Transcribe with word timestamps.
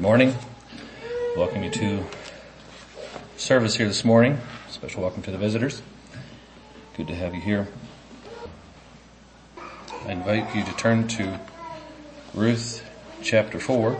Good 0.00 0.06
morning. 0.06 0.34
Welcome 1.36 1.62
you 1.62 1.68
to 1.72 2.02
service 3.36 3.74
here 3.74 3.86
this 3.86 4.02
morning. 4.02 4.38
Special 4.70 5.02
welcome 5.02 5.20
to 5.24 5.30
the 5.30 5.36
visitors. 5.36 5.82
Good 6.96 7.06
to 7.08 7.14
have 7.14 7.34
you 7.34 7.42
here. 7.42 7.68
I 10.06 10.12
invite 10.12 10.56
you 10.56 10.64
to 10.64 10.72
turn 10.76 11.06
to 11.08 11.38
Ruth 12.32 12.82
chapter 13.20 13.60
4. 13.60 13.90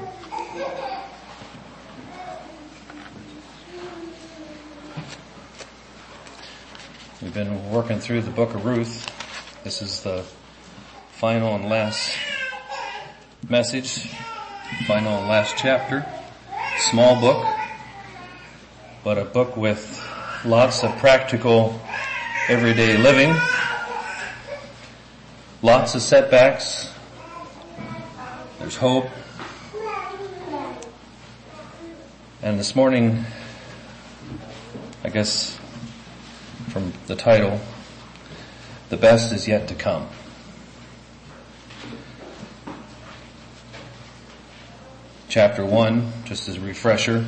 We've 7.21 7.35
been 7.35 7.71
working 7.71 8.01
through 8.01 8.23
the 8.23 8.30
book 8.30 8.55
of 8.55 8.64
Ruth. 8.64 9.07
This 9.64 9.82
is 9.82 10.03
the 10.03 10.25
final 11.12 11.55
and 11.55 11.69
last 11.69 12.17
message, 13.51 14.11
final 14.87 15.19
and 15.19 15.29
last 15.29 15.57
chapter. 15.57 16.07
Small 16.77 17.21
book, 17.21 17.47
but 19.05 19.19
a 19.19 19.25
book 19.25 19.57
with 19.57 20.07
lots 20.45 20.83
of 20.83 20.97
practical 20.98 21.80
everyday 22.48 22.97
living, 22.97 23.35
lots 25.62 25.95
of 25.95 26.01
setbacks, 26.01 26.93
there's 28.59 28.77
hope. 28.77 29.11
And 32.43 32.59
this 32.59 32.74
morning, 32.74 33.24
I 35.05 35.10
guess 35.10 35.59
from 36.71 36.93
the 37.07 37.16
title, 37.16 37.60
the 38.88 38.97
best 38.97 39.33
is 39.33 39.47
yet 39.47 39.69
to 39.69 39.74
come. 39.74 40.09
Chapter 45.30 45.65
1, 45.65 46.25
just 46.25 46.48
as 46.48 46.57
a 46.57 46.61
refresher, 46.61 47.25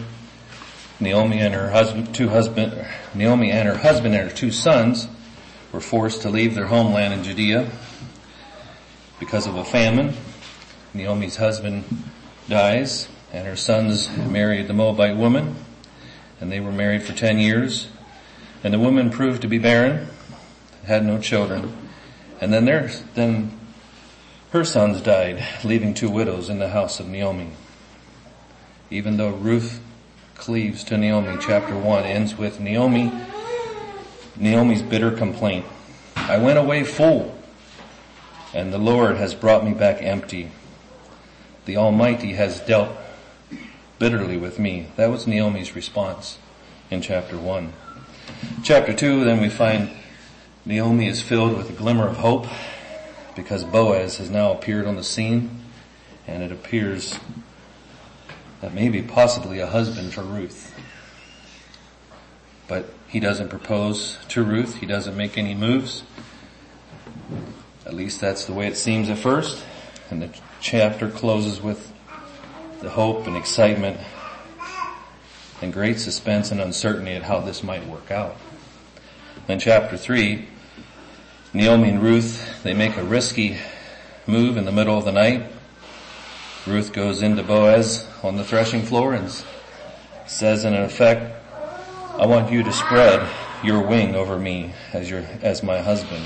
Naomi 0.98 1.38
and 1.38 1.54
her 1.54 1.70
husband, 1.70 2.12
two 2.12 2.30
husband, 2.30 2.84
Naomi 3.14 3.52
and 3.52 3.68
her 3.68 3.76
husband 3.76 4.16
and 4.16 4.28
her 4.28 4.36
two 4.36 4.50
sons 4.50 5.06
were 5.70 5.80
forced 5.80 6.22
to 6.22 6.28
leave 6.28 6.56
their 6.56 6.66
homeland 6.66 7.14
in 7.14 7.22
Judea 7.22 7.70
because 9.20 9.46
of 9.46 9.54
a 9.54 9.64
famine. 9.64 10.16
Naomi's 10.92 11.36
husband 11.36 11.84
dies 12.48 13.06
and 13.32 13.46
her 13.46 13.54
sons 13.54 14.10
married 14.16 14.66
the 14.66 14.74
Moabite 14.74 15.16
woman 15.16 15.54
and 16.40 16.50
they 16.50 16.58
were 16.58 16.72
married 16.72 17.04
for 17.04 17.12
10 17.12 17.38
years 17.38 17.86
and 18.64 18.74
the 18.74 18.80
woman 18.80 19.10
proved 19.10 19.42
to 19.42 19.48
be 19.48 19.58
barren, 19.58 20.08
had 20.86 21.04
no 21.04 21.20
children. 21.20 21.72
And 22.40 22.52
then 22.52 22.64
there, 22.64 22.90
then 23.14 23.56
her 24.50 24.64
sons 24.64 25.00
died, 25.00 25.46
leaving 25.62 25.94
two 25.94 26.10
widows 26.10 26.48
in 26.48 26.58
the 26.58 26.70
house 26.70 26.98
of 26.98 27.06
Naomi. 27.06 27.52
Even 28.92 29.16
though 29.16 29.30
Ruth 29.30 29.80
cleaves 30.34 30.84
to 30.84 30.98
Naomi, 30.98 31.38
chapter 31.40 31.74
one 31.74 32.04
ends 32.04 32.36
with 32.36 32.60
Naomi, 32.60 33.10
Naomi's 34.36 34.82
bitter 34.82 35.10
complaint. 35.10 35.64
I 36.14 36.36
went 36.36 36.58
away 36.58 36.84
full 36.84 37.34
and 38.52 38.70
the 38.70 38.76
Lord 38.76 39.16
has 39.16 39.34
brought 39.34 39.64
me 39.64 39.72
back 39.72 40.02
empty. 40.02 40.50
The 41.64 41.78
Almighty 41.78 42.34
has 42.34 42.60
dealt 42.60 42.90
bitterly 43.98 44.36
with 44.36 44.58
me. 44.58 44.88
That 44.96 45.10
was 45.10 45.26
Naomi's 45.26 45.74
response 45.74 46.36
in 46.90 47.00
chapter 47.00 47.38
one. 47.38 47.72
Chapter 48.62 48.92
2, 48.92 49.24
then 49.24 49.40
we 49.40 49.48
find 49.48 49.88
Naomi 50.66 51.08
is 51.08 51.22
filled 51.22 51.56
with 51.56 51.70
a 51.70 51.72
glimmer 51.72 52.08
of 52.08 52.18
hope 52.18 52.46
because 53.36 53.64
Boaz 53.64 54.18
has 54.18 54.28
now 54.28 54.52
appeared 54.52 54.86
on 54.86 54.96
the 54.96 55.02
scene 55.02 55.62
and 56.26 56.42
it 56.42 56.52
appears 56.52 57.18
that 58.62 58.72
maybe 58.72 59.02
possibly 59.02 59.58
a 59.58 59.66
husband 59.66 60.14
for 60.14 60.22
Ruth. 60.22 60.72
But 62.68 62.86
he 63.08 63.18
doesn't 63.18 63.48
propose 63.48 64.18
to 64.28 64.44
Ruth. 64.44 64.76
He 64.76 64.86
doesn't 64.86 65.16
make 65.16 65.36
any 65.36 65.54
moves. 65.54 66.04
At 67.84 67.92
least 67.92 68.20
that's 68.20 68.44
the 68.44 68.52
way 68.52 68.68
it 68.68 68.76
seems 68.76 69.10
at 69.10 69.18
first. 69.18 69.62
And 70.10 70.22
the 70.22 70.30
chapter 70.60 71.10
closes 71.10 71.60
with 71.60 71.92
the 72.80 72.90
hope 72.90 73.26
and 73.26 73.36
excitement 73.36 73.98
and 75.60 75.72
great 75.72 75.98
suspense 75.98 76.52
and 76.52 76.60
uncertainty 76.60 77.12
at 77.12 77.24
how 77.24 77.40
this 77.40 77.64
might 77.64 77.86
work 77.88 78.12
out. 78.12 78.36
In 79.48 79.58
chapter 79.58 79.96
3, 79.96 80.46
Naomi 81.52 81.88
and 81.88 82.00
Ruth, 82.00 82.62
they 82.62 82.74
make 82.74 82.96
a 82.96 83.02
risky 83.02 83.58
move 84.28 84.56
in 84.56 84.64
the 84.66 84.72
middle 84.72 84.96
of 84.96 85.04
the 85.04 85.12
night. 85.12 85.50
Ruth 86.64 86.92
goes 86.92 87.22
into 87.22 87.42
Boaz 87.42 88.06
on 88.22 88.36
the 88.36 88.44
threshing 88.44 88.82
floor 88.82 89.14
and 89.14 89.30
says 90.26 90.64
in 90.64 90.74
effect, 90.74 91.34
I 92.18 92.26
want 92.26 92.52
you 92.52 92.62
to 92.62 92.72
spread 92.72 93.28
your 93.64 93.86
wing 93.86 94.14
over 94.14 94.38
me 94.38 94.72
as 94.92 95.10
your, 95.10 95.20
as 95.40 95.62
my 95.62 95.78
husband. 95.78 96.24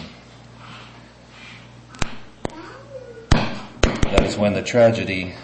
That 3.80 4.24
is 4.24 4.36
when 4.36 4.52
the 4.52 4.62
tragedy 4.62 5.34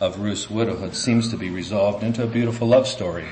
of 0.00 0.18
Ruth's 0.18 0.50
widowhood 0.50 0.94
seems 0.94 1.30
to 1.30 1.36
be 1.36 1.50
resolved 1.50 2.02
into 2.02 2.22
a 2.22 2.26
beautiful 2.26 2.68
love 2.68 2.86
story. 2.86 3.28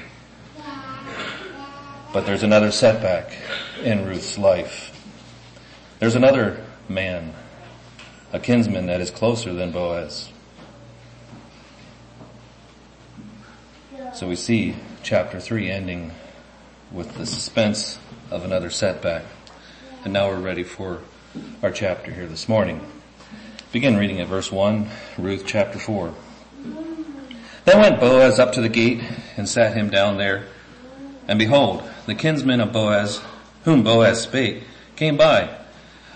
But 2.13 2.27
there's 2.27 2.43
another 2.43 2.71
setback 2.71 3.37
in 3.83 4.07
Ruth's 4.07 4.39
life. 4.39 4.91
There's 5.99 6.15
another 6.15 6.65
man, 6.89 7.35
a 8.33 8.41
kinsman 8.41 8.87
that 8.87 9.01
is 9.01 9.11
closer 9.11 9.53
than 9.53 9.73
Boaz. 9.73 10.32
So 14.23 14.29
we 14.29 14.37
see 14.37 14.77
chapter 15.03 15.41
3 15.41 15.69
ending 15.69 16.13
with 16.93 17.17
the 17.17 17.27
suspense 17.27 17.99
of 18.31 18.45
another 18.45 18.71
setback. 18.71 19.25
And 20.05 20.13
now 20.13 20.29
we're 20.29 20.39
ready 20.39 20.63
for 20.63 21.01
our 21.61 21.73
chapter 21.73 22.13
here 22.13 22.29
this 22.29 22.49
morning. 22.49 22.87
Begin 23.73 23.97
reading 23.97 24.21
at 24.21 24.29
verse 24.29 24.53
1, 24.53 24.89
Ruth 25.19 25.43
chapter 25.45 25.81
4. 25.81 26.15
Then 27.65 27.81
went 27.81 27.99
Boaz 27.99 28.39
up 28.39 28.53
to 28.53 28.61
the 28.61 28.69
gate 28.69 29.03
and 29.37 29.49
sat 29.49 29.77
him 29.77 29.91
down 29.91 30.19
there. 30.19 30.47
And 31.27 31.37
behold, 31.37 31.83
the 32.07 32.15
kinsman 32.15 32.61
of 32.61 32.73
Boaz, 32.73 33.21
whom 33.65 33.83
Boaz 33.83 34.23
spake, 34.23 34.63
came 34.95 35.17
by, 35.17 35.53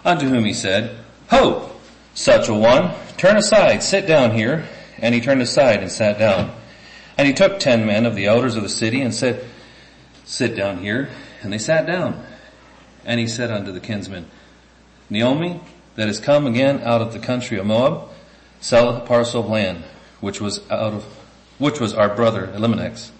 unto 0.04 0.28
whom 0.28 0.44
he 0.44 0.54
said, 0.54 0.96
Ho, 1.30 1.72
such 2.14 2.48
a 2.48 2.54
one, 2.54 2.94
turn 3.16 3.36
aside, 3.36 3.82
sit 3.82 4.06
down 4.06 4.30
here. 4.30 4.64
And 4.98 5.12
he 5.12 5.20
turned 5.20 5.42
aside 5.42 5.80
and 5.80 5.90
sat 5.90 6.20
down. 6.20 6.54
And 7.18 7.26
he 7.26 7.32
took 7.32 7.58
ten 7.58 7.86
men 7.86 8.04
of 8.06 8.14
the 8.14 8.26
elders 8.26 8.56
of 8.56 8.62
the 8.62 8.68
city 8.68 9.00
and 9.00 9.14
said, 9.14 9.44
Sit 10.24 10.56
down 10.56 10.78
here. 10.78 11.08
And 11.42 11.52
they 11.52 11.58
sat 11.58 11.86
down. 11.86 12.24
And 13.04 13.20
he 13.20 13.26
said 13.26 13.50
unto 13.50 13.72
the 13.72 13.80
kinsman, 13.80 14.28
Naomi, 15.08 15.60
that 15.94 16.08
is 16.08 16.18
come 16.18 16.46
again 16.46 16.80
out 16.82 17.00
of 17.00 17.12
the 17.12 17.18
country 17.18 17.58
of 17.58 17.66
Moab, 17.66 18.08
sell 18.60 18.94
a 18.96 19.00
parcel 19.00 19.42
of 19.42 19.48
land, 19.48 19.84
which 20.20 20.40
was 20.40 20.68
out 20.70 20.92
of 20.92 21.04
which 21.58 21.80
was 21.80 21.94
our 21.94 22.14
brother 22.14 22.52
Elimelech's. 22.54 23.12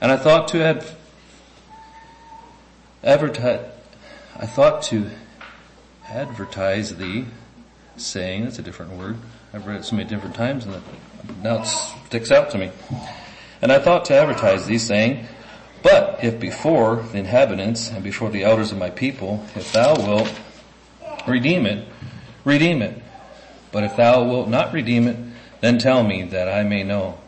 And 0.00 0.10
I 0.10 0.16
thought 0.16 0.48
to 0.48 0.58
have 0.58 0.96
advertise, 3.04 3.70
I 4.36 4.46
thought 4.46 4.82
to 4.84 5.10
advertise 6.08 6.96
thee, 6.96 7.26
saying, 7.96 8.44
that's 8.44 8.58
a 8.58 8.62
different 8.62 8.92
word. 8.92 9.18
I've 9.52 9.66
read 9.66 9.76
it 9.76 9.84
so 9.84 9.96
many 9.96 10.08
different 10.08 10.34
times 10.34 10.64
and 10.64 10.82
now 11.42 11.62
it 11.62 11.66
sticks 11.66 12.30
out 12.30 12.50
to 12.50 12.58
me. 12.58 12.70
And 13.62 13.70
I 13.70 13.78
thought 13.78 14.06
to 14.06 14.14
advertise 14.14 14.66
thee 14.66 14.78
saying, 14.78 15.26
but 15.82 16.22
if 16.22 16.38
before 16.38 17.04
the 17.12 17.18
inhabitants 17.18 17.90
and 17.90 18.04
before 18.04 18.30
the 18.30 18.44
elders 18.44 18.72
of 18.72 18.78
my 18.78 18.90
people, 18.90 19.44
if 19.54 19.72
thou 19.72 19.94
wilt 19.94 20.32
redeem 21.26 21.66
it, 21.66 21.86
redeem 22.44 22.82
it. 22.82 23.00
But 23.72 23.84
if 23.84 23.96
thou 23.96 24.24
wilt 24.24 24.48
not 24.48 24.72
redeem 24.72 25.08
it, 25.08 25.16
then 25.60 25.78
tell 25.78 26.02
me 26.02 26.22
that 26.24 26.48
I 26.48 26.62
may 26.64 26.82
know. 26.82 27.18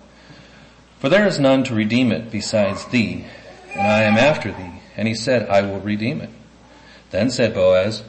For 0.99 1.09
there 1.09 1.27
is 1.27 1.39
none 1.39 1.65
to 1.65 1.75
redeem 1.75 2.13
it 2.13 2.31
besides 2.31 2.85
thee, 2.87 3.25
and 3.73 3.87
I 3.87 4.03
am 4.03 4.17
after 4.17 4.53
thee. 4.53 4.81
And 4.97 5.09
he 5.09 5.15
said, 5.15 5.49
I 5.49 5.63
will 5.63 5.81
redeem 5.81 6.21
it. 6.21 6.31
Then 7.11 7.31
said 7.31 7.55
Boaz, 7.55 8.03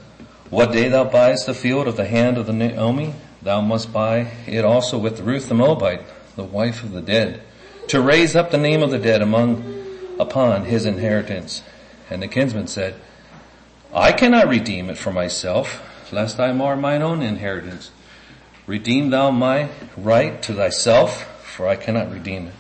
What 0.50 0.72
day 0.72 0.90
thou 0.90 1.06
buyest 1.06 1.46
the 1.46 1.54
field 1.54 1.88
of 1.88 1.96
the 1.96 2.06
hand 2.06 2.38
of 2.38 2.48
the 2.48 2.54
Naomi, 2.54 3.14
thou 3.42 3.62
must 3.62 3.94
buy 3.94 4.32
it 4.46 4.66
also 4.66 4.98
with 4.98 5.22
Ruth 5.22 5.48
the 5.48 5.56
Moabite, 5.56 6.02
the 6.36 6.44
wife 6.44 6.84
of 6.84 6.92
the 6.92 7.02
dead, 7.02 7.42
to 7.88 8.02
raise 8.02 8.36
up 8.36 8.52
the 8.52 8.58
name 8.58 8.82
of 8.82 8.92
the 8.92 9.00
dead 9.00 9.22
among, 9.22 9.86
upon 10.20 10.66
his 10.66 10.86
inheritance. 10.86 11.62
And 12.10 12.22
the 12.22 12.28
kinsman 12.28 12.68
said, 12.68 12.96
I 13.94 14.12
cannot 14.12 14.48
redeem 14.48 14.90
it 14.90 14.98
for 14.98 15.12
myself, 15.12 15.82
lest 16.12 16.40
I 16.40 16.52
mar 16.52 16.76
mine 16.76 17.02
own 17.02 17.22
inheritance. 17.22 17.92
Redeem 18.66 19.10
thou 19.10 19.32
my 19.32 19.70
right 19.98 20.42
to 20.44 20.54
thyself, 20.54 21.24
for 21.44 21.68
I 21.68 21.76
cannot 21.76 22.12
redeem 22.12 22.48
it. 22.48 22.54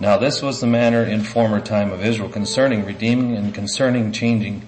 Now 0.00 0.16
this 0.16 0.42
was 0.42 0.60
the 0.60 0.66
manner 0.66 1.02
in 1.02 1.22
former 1.22 1.60
time 1.60 1.92
of 1.92 2.04
Israel 2.04 2.28
concerning 2.28 2.84
redeeming 2.84 3.36
and 3.36 3.54
concerning 3.54 4.12
changing. 4.12 4.66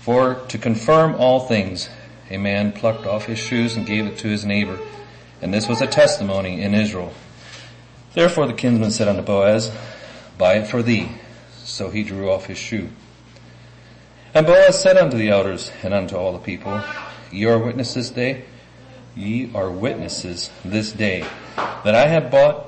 For 0.00 0.34
to 0.48 0.58
confirm 0.58 1.14
all 1.16 1.40
things, 1.40 1.90
a 2.30 2.38
man 2.38 2.72
plucked 2.72 3.06
off 3.06 3.26
his 3.26 3.38
shoes 3.38 3.76
and 3.76 3.86
gave 3.86 4.06
it 4.06 4.18
to 4.18 4.28
his 4.28 4.44
neighbor. 4.44 4.78
And 5.42 5.52
this 5.52 5.68
was 5.68 5.80
a 5.80 5.86
testimony 5.86 6.62
in 6.62 6.74
Israel. 6.74 7.12
Therefore 8.16 8.46
the 8.46 8.54
kinsman 8.54 8.92
said 8.92 9.08
unto 9.08 9.20
Boaz, 9.20 9.70
Buy 10.38 10.54
it 10.54 10.68
for 10.68 10.82
thee. 10.82 11.10
So 11.64 11.90
he 11.90 12.02
drew 12.02 12.30
off 12.30 12.46
his 12.46 12.56
shoe. 12.56 12.88
And 14.32 14.46
Boaz 14.46 14.80
said 14.80 14.96
unto 14.96 15.18
the 15.18 15.28
elders 15.28 15.70
and 15.82 15.92
unto 15.92 16.16
all 16.16 16.32
the 16.32 16.38
people, 16.38 16.82
Ye 17.30 17.44
are 17.44 17.58
witnesses 17.58 17.94
this 17.94 18.10
day, 18.10 18.44
ye 19.14 19.50
are 19.54 19.70
witnesses 19.70 20.48
this 20.64 20.92
day, 20.92 21.26
that 21.56 21.94
I 21.94 22.06
have 22.06 22.30
bought 22.30 22.64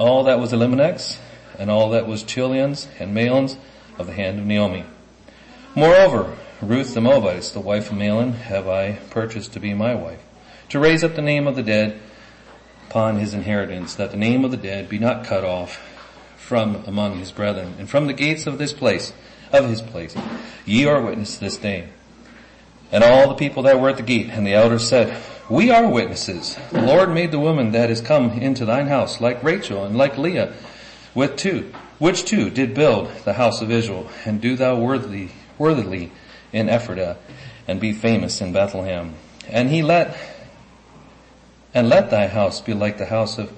all 0.00 0.24
that 0.24 0.40
was 0.40 0.52
Elimelech's, 0.52 1.20
and 1.60 1.70
all 1.70 1.90
that 1.90 2.08
was 2.08 2.24
Chilion's 2.24 2.88
and 2.98 3.14
Mahlon's 3.14 3.56
of 3.98 4.08
the 4.08 4.14
hand 4.14 4.40
of 4.40 4.46
Naomi. 4.46 4.84
Moreover, 5.76 6.36
Ruth 6.60 6.92
the 6.92 7.00
Moabitess, 7.00 7.52
the 7.52 7.60
wife 7.60 7.92
of 7.92 7.98
Mahlon, 7.98 8.32
have 8.32 8.66
I 8.66 8.94
purchased 9.10 9.52
to 9.52 9.60
be 9.60 9.74
my 9.74 9.94
wife, 9.94 10.22
to 10.70 10.80
raise 10.80 11.04
up 11.04 11.14
the 11.14 11.22
name 11.22 11.46
of 11.46 11.54
the 11.54 11.62
dead 11.62 12.00
upon 12.96 13.18
his 13.18 13.34
inheritance, 13.34 13.96
that 13.96 14.10
the 14.10 14.16
name 14.16 14.42
of 14.42 14.50
the 14.50 14.56
dead 14.56 14.88
be 14.88 14.98
not 14.98 15.22
cut 15.22 15.44
off 15.44 15.76
from 16.38 16.76
among 16.86 17.18
his 17.18 17.30
brethren, 17.30 17.74
and 17.78 17.90
from 17.90 18.06
the 18.06 18.14
gates 18.14 18.46
of 18.46 18.56
this 18.56 18.72
place, 18.72 19.12
of 19.52 19.68
his 19.68 19.82
place. 19.82 20.16
Ye 20.64 20.86
are 20.86 21.02
witnesses 21.02 21.38
this 21.38 21.58
day. 21.58 21.90
And 22.90 23.04
all 23.04 23.28
the 23.28 23.34
people 23.34 23.64
that 23.64 23.78
were 23.78 23.90
at 23.90 23.98
the 23.98 24.02
gate, 24.02 24.30
and 24.30 24.46
the 24.46 24.54
elders 24.54 24.88
said, 24.88 25.14
We 25.50 25.70
are 25.70 25.86
witnesses. 25.86 26.56
The 26.72 26.80
Lord 26.80 27.10
made 27.10 27.32
the 27.32 27.38
woman 27.38 27.72
that 27.72 27.90
is 27.90 28.00
come 28.00 28.30
into 28.30 28.64
thine 28.64 28.86
house, 28.86 29.20
like 29.20 29.44
Rachel 29.44 29.84
and 29.84 29.98
like 29.98 30.16
Leah, 30.16 30.54
with 31.14 31.36
two, 31.36 31.74
which 31.98 32.24
two 32.24 32.48
did 32.48 32.72
build 32.72 33.10
the 33.26 33.34
house 33.34 33.60
of 33.60 33.70
Israel, 33.70 34.08
and 34.24 34.40
do 34.40 34.56
thou 34.56 34.80
worthily, 34.80 35.32
worthily 35.58 36.12
in 36.50 36.68
Ephrathah, 36.68 37.18
and 37.68 37.78
be 37.78 37.92
famous 37.92 38.40
in 38.40 38.54
Bethlehem. 38.54 39.16
And 39.50 39.68
he 39.68 39.82
let 39.82 40.35
and 41.76 41.90
let 41.90 42.08
thy 42.08 42.26
house 42.26 42.62
be 42.62 42.72
like 42.72 42.96
the 42.96 43.04
house 43.04 43.36
of 43.36 43.52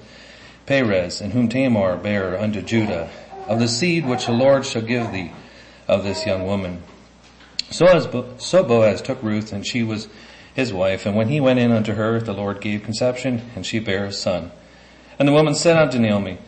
Perez, 0.65 1.21
in 1.21 1.31
whom 1.31 1.47
Tamar 1.47 1.95
bare 1.95 2.37
unto 2.37 2.61
Judah, 2.61 3.09
of 3.47 3.59
the 3.59 3.67
seed 3.69 4.05
which 4.05 4.25
the 4.25 4.33
Lord 4.33 4.65
shall 4.65 4.81
give 4.81 5.13
thee 5.13 5.31
of 5.87 6.03
this 6.03 6.25
young 6.25 6.45
woman. 6.45 6.83
So 7.71 7.85
as 7.85 8.07
Bo- 8.07 8.35
so 8.37 8.61
Boaz 8.61 9.01
took 9.01 9.23
Ruth, 9.23 9.53
and 9.53 9.65
she 9.65 9.83
was 9.83 10.09
his 10.53 10.73
wife, 10.73 11.05
and 11.05 11.15
when 11.15 11.29
he 11.29 11.39
went 11.39 11.59
in 11.59 11.71
unto 11.71 11.93
her, 11.93 12.19
the 12.19 12.33
Lord 12.33 12.59
gave 12.59 12.83
conception, 12.83 13.49
and 13.55 13.65
she 13.65 13.79
bare 13.79 14.07
a 14.07 14.11
son. 14.11 14.51
And 15.17 15.25
the 15.25 15.33
woman 15.33 15.55
said 15.55 15.77
unto 15.77 15.97
Naomi, 15.97 16.39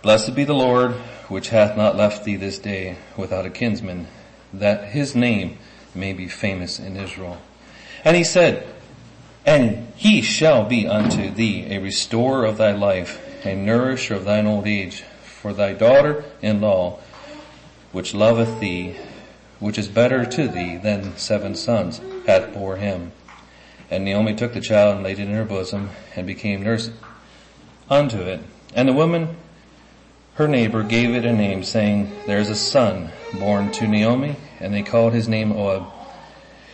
Blessed 0.00 0.36
be 0.36 0.44
the 0.44 0.54
Lord, 0.54 0.92
which 1.26 1.48
hath 1.48 1.76
not 1.76 1.96
left 1.96 2.24
thee 2.24 2.36
this 2.36 2.60
day 2.60 2.98
without 3.16 3.46
a 3.46 3.50
kinsman, 3.50 4.06
that 4.52 4.90
his 4.90 5.16
name 5.16 5.58
may 5.92 6.12
be 6.12 6.28
famous 6.28 6.78
in 6.78 6.96
Israel. 6.96 7.38
And 8.04 8.16
he 8.16 8.22
said, 8.22 8.73
and 9.44 9.92
he 9.96 10.22
shall 10.22 10.64
be 10.64 10.86
unto 10.86 11.30
thee 11.30 11.66
a 11.70 11.78
restorer 11.78 12.44
of 12.44 12.56
thy 12.56 12.72
life, 12.72 13.20
a 13.44 13.54
nourisher 13.54 14.14
of 14.14 14.24
thine 14.24 14.46
old 14.46 14.66
age. 14.66 15.02
For 15.22 15.52
thy 15.52 15.74
daughter-in-law, 15.74 16.98
which 17.92 18.14
loveth 18.14 18.60
thee, 18.60 18.96
which 19.60 19.76
is 19.76 19.88
better 19.88 20.24
to 20.24 20.48
thee 20.48 20.78
than 20.78 21.16
seven 21.18 21.54
sons, 21.54 22.00
hath 22.26 22.54
bore 22.54 22.76
him. 22.76 23.12
And 23.90 24.04
Naomi 24.04 24.34
took 24.34 24.54
the 24.54 24.60
child 24.62 24.96
and 24.96 25.04
laid 25.04 25.18
it 25.18 25.28
in 25.28 25.34
her 25.34 25.44
bosom, 25.44 25.90
and 26.16 26.26
became 26.26 26.62
nurse 26.62 26.90
unto 27.90 28.20
it. 28.20 28.40
And 28.74 28.88
the 28.88 28.94
woman, 28.94 29.36
her 30.36 30.48
neighbor, 30.48 30.82
gave 30.82 31.14
it 31.14 31.26
a 31.26 31.32
name, 31.32 31.62
saying, 31.62 32.10
There 32.26 32.38
is 32.38 32.48
a 32.48 32.56
son 32.56 33.10
born 33.38 33.70
to 33.72 33.86
Naomi, 33.86 34.36
and 34.60 34.72
they 34.72 34.82
called 34.82 35.12
his 35.12 35.28
name 35.28 35.52
Obed. 35.52 35.86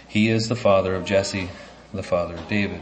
He 0.07 0.29
is 0.29 0.49
the 0.49 0.57
father 0.57 0.95
of 0.95 1.05
Jesse, 1.05 1.51
the 1.93 2.03
father 2.03 2.35
of 2.35 2.49
David. 2.49 2.81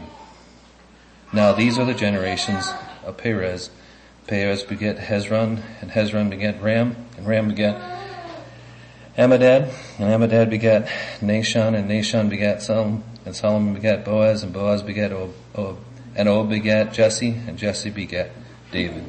Now 1.33 1.53
these 1.53 1.77
are 1.77 1.85
the 1.85 1.93
generations 1.93 2.71
of 3.03 3.17
Perez. 3.17 3.69
Perez 4.27 4.63
begat 4.63 4.97
Hezron, 4.97 5.61
and 5.81 5.91
Hezron 5.91 6.29
begat 6.29 6.61
Ram, 6.61 6.95
and 7.17 7.27
Ram 7.27 7.49
begat 7.49 7.75
Amminadab, 9.17 9.69
and 9.97 10.09
Amminadab 10.09 10.49
begat 10.49 10.87
Nahshon, 11.19 11.75
and 11.75 11.89
Nahshon 11.89 12.29
begat 12.29 12.61
Solomon, 12.61 13.03
and 13.25 13.35
Solomon 13.35 13.73
begat 13.73 14.05
Boaz, 14.05 14.43
and 14.43 14.53
Boaz 14.53 14.83
begat 14.83 15.11
Ob, 15.11 15.33
Ob 15.55 15.77
and 16.15 16.29
Ob 16.29 16.49
begat 16.49 16.93
Jesse, 16.93 17.31
and 17.47 17.57
Jesse 17.57 17.89
begat 17.89 18.29
David. 18.71 19.05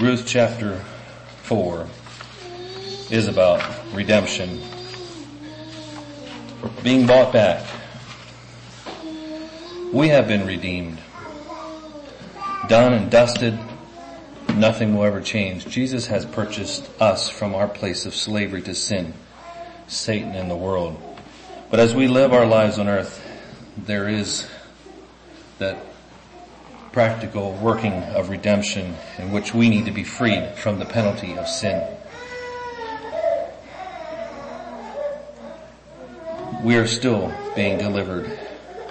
Ruth 0.00 0.24
chapter 0.26 0.84
4 1.42 1.86
is 3.12 3.28
about 3.28 3.62
redemption. 3.92 4.58
Being 6.82 7.06
bought 7.06 7.30
back. 7.30 7.62
We 9.92 10.08
have 10.08 10.26
been 10.26 10.46
redeemed. 10.46 10.98
Done 12.70 12.94
and 12.94 13.10
dusted. 13.10 13.58
Nothing 14.54 14.96
will 14.96 15.04
ever 15.04 15.20
change. 15.20 15.66
Jesus 15.66 16.06
has 16.06 16.24
purchased 16.24 16.88
us 17.02 17.28
from 17.28 17.54
our 17.54 17.68
place 17.68 18.06
of 18.06 18.14
slavery 18.14 18.62
to 18.62 18.74
sin, 18.74 19.12
Satan 19.88 20.34
and 20.34 20.50
the 20.50 20.56
world. 20.56 20.98
But 21.70 21.80
as 21.80 21.94
we 21.94 22.08
live 22.08 22.32
our 22.32 22.46
lives 22.46 22.78
on 22.78 22.88
earth, 22.88 23.22
there 23.76 24.08
is 24.08 24.48
that 25.58 25.84
practical 26.92 27.52
working 27.56 27.92
of 27.92 28.30
redemption 28.30 28.94
in 29.18 29.32
which 29.32 29.52
we 29.52 29.68
need 29.68 29.84
to 29.84 29.92
be 29.92 30.02
freed 30.02 30.54
from 30.56 30.78
the 30.78 30.86
penalty 30.86 31.36
of 31.36 31.46
sin. 31.46 31.98
We 36.62 36.76
are 36.76 36.86
still 36.86 37.32
being 37.56 37.78
delivered 37.78 38.38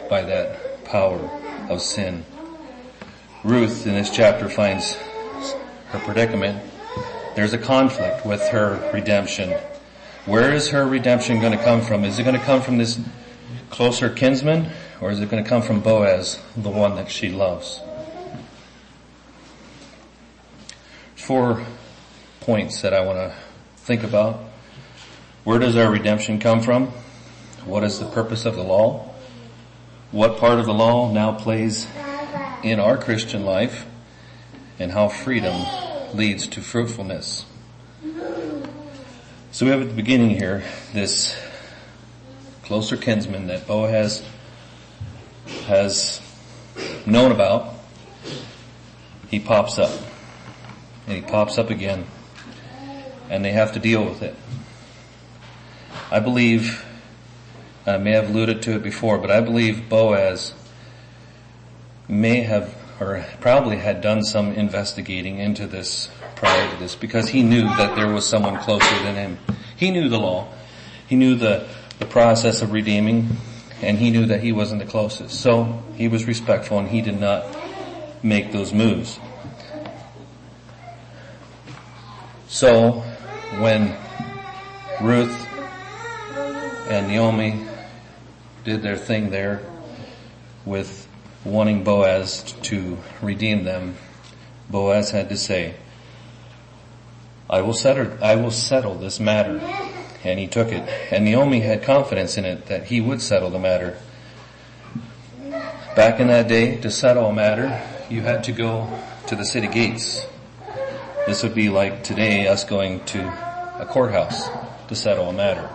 by 0.09 0.23
that 0.23 0.83
power 0.85 1.19
of 1.69 1.81
sin. 1.81 2.25
Ruth 3.43 3.87
in 3.87 3.93
this 3.93 4.09
chapter 4.09 4.49
finds 4.49 4.95
her 4.95 5.99
predicament. 5.99 6.61
There's 7.35 7.53
a 7.53 7.57
conflict 7.57 8.25
with 8.25 8.41
her 8.49 8.91
redemption. 8.93 9.57
Where 10.25 10.53
is 10.53 10.69
her 10.69 10.85
redemption 10.85 11.39
going 11.39 11.57
to 11.57 11.63
come 11.63 11.81
from? 11.81 12.03
Is 12.03 12.19
it 12.19 12.23
going 12.23 12.37
to 12.37 12.45
come 12.45 12.61
from 12.61 12.77
this 12.77 12.99
closer 13.69 14.09
kinsman 14.09 14.69
or 14.99 15.09
is 15.09 15.19
it 15.21 15.29
going 15.29 15.43
to 15.43 15.49
come 15.49 15.61
from 15.61 15.79
Boaz, 15.79 16.39
the 16.57 16.69
one 16.69 16.95
that 16.95 17.09
she 17.09 17.29
loves? 17.29 17.81
four 21.21 21.65
points 22.41 22.81
that 22.81 22.93
I 22.93 23.05
want 23.05 23.17
to 23.17 23.33
think 23.77 24.03
about. 24.03 24.39
Where 25.43 25.59
does 25.59 25.77
our 25.77 25.89
redemption 25.89 26.39
come 26.39 26.61
from? 26.61 26.91
What 27.65 27.83
is 27.83 27.99
the 27.99 28.07
purpose 28.07 28.45
of 28.45 28.55
the 28.55 28.63
law? 28.63 29.13
What 30.11 30.37
part 30.37 30.59
of 30.59 30.65
the 30.65 30.73
law 30.73 31.11
now 31.11 31.33
plays 31.33 31.87
in 32.63 32.79
our 32.79 32.97
Christian 32.97 33.45
life? 33.45 33.85
And 34.79 34.91
how 34.91 35.09
freedom 35.09 35.63
leads 36.13 36.47
to 36.47 36.61
fruitfulness. 36.61 37.45
So 39.51 39.65
we 39.65 39.71
have 39.71 39.81
at 39.81 39.89
the 39.89 39.93
beginning 39.93 40.31
here 40.31 40.63
this 40.91 41.35
closer 42.63 42.97
kinsman 42.97 43.47
that 43.47 43.67
Boaz 43.67 44.23
has 45.65 46.19
known 47.05 47.31
about. 47.31 47.73
He 49.29 49.39
pops 49.39 49.77
up 49.77 49.91
and 51.05 51.15
he 51.15 51.21
pops 51.21 51.57
up 51.57 51.69
again 51.69 52.05
and 53.29 53.45
they 53.45 53.51
have 53.51 53.73
to 53.73 53.79
deal 53.79 54.03
with 54.03 54.21
it. 54.23 54.35
I 56.11 56.19
believe, 56.19 56.83
I 57.85 57.97
may 57.97 58.11
have 58.11 58.29
alluded 58.29 58.61
to 58.63 58.75
it 58.75 58.83
before, 58.83 59.17
but 59.17 59.31
I 59.31 59.41
believe 59.41 59.89
Boaz 59.89 60.53
may 62.07 62.41
have 62.41 62.75
or 62.99 63.25
probably 63.39 63.77
had 63.77 63.99
done 64.01 64.23
some 64.23 64.51
investigating 64.51 65.39
into 65.39 65.65
this 65.65 66.07
prior 66.35 66.71
to 66.71 66.77
this 66.77 66.95
because 66.95 67.29
he 67.29 67.41
knew 67.41 67.63
that 67.63 67.95
there 67.95 68.13
was 68.13 68.27
someone 68.27 68.57
closer 68.59 68.93
than 68.99 69.15
him. 69.15 69.39
He 69.75 69.89
knew 69.89 70.07
the 70.07 70.19
law. 70.19 70.47
He 71.07 71.15
knew 71.15 71.33
the, 71.33 71.67
the 71.97 72.05
process 72.05 72.61
of 72.61 72.71
redeeming 72.71 73.29
and 73.81 73.97
he 73.97 74.11
knew 74.11 74.27
that 74.27 74.41
he 74.41 74.51
wasn't 74.51 74.81
the 74.81 74.87
closest. 74.87 75.41
So 75.41 75.81
he 75.95 76.07
was 76.07 76.25
respectful 76.25 76.77
and 76.77 76.87
he 76.87 77.01
did 77.01 77.19
not 77.19 77.43
make 78.21 78.51
those 78.51 78.71
moves. 78.71 79.19
So 82.47 83.03
when 83.57 83.97
Ruth 85.01 85.47
and 86.87 87.07
Naomi 87.07 87.65
did 88.63 88.81
their 88.81 88.97
thing 88.97 89.29
there 89.29 89.61
with 90.65 91.07
wanting 91.43 91.83
Boaz 91.83 92.53
to 92.63 92.97
redeem 93.21 93.63
them, 93.63 93.95
Boaz 94.69 95.11
had 95.11 95.29
to 95.29 95.37
say, 95.37 95.75
I 97.49 97.61
will 97.61 97.73
settle, 97.73 98.23
I 98.23 98.35
will 98.35 98.51
settle 98.51 98.95
this 98.95 99.19
matter. 99.19 99.61
And 100.23 100.39
he 100.39 100.47
took 100.47 100.71
it. 100.71 100.87
And 101.11 101.25
Naomi 101.25 101.61
had 101.61 101.83
confidence 101.83 102.37
in 102.37 102.45
it 102.45 102.67
that 102.67 102.85
he 102.85 103.01
would 103.01 103.21
settle 103.21 103.49
the 103.49 103.59
matter. 103.59 103.97
Back 105.95 106.19
in 106.19 106.27
that 106.27 106.47
day, 106.47 106.77
to 106.77 106.91
settle 106.91 107.25
a 107.25 107.33
matter, 107.33 107.81
you 108.09 108.21
had 108.21 108.43
to 108.45 108.51
go 108.51 108.87
to 109.25 109.35
the 109.35 109.45
city 109.45 109.67
gates 109.67 110.27
this 111.25 111.43
would 111.43 111.53
be 111.53 111.69
like 111.69 112.03
today 112.03 112.47
us 112.47 112.63
going 112.63 113.05
to 113.05 113.31
a 113.77 113.85
courthouse 113.85 114.49
to 114.87 114.95
settle 114.95 115.29
a 115.29 115.33
matter. 115.33 115.69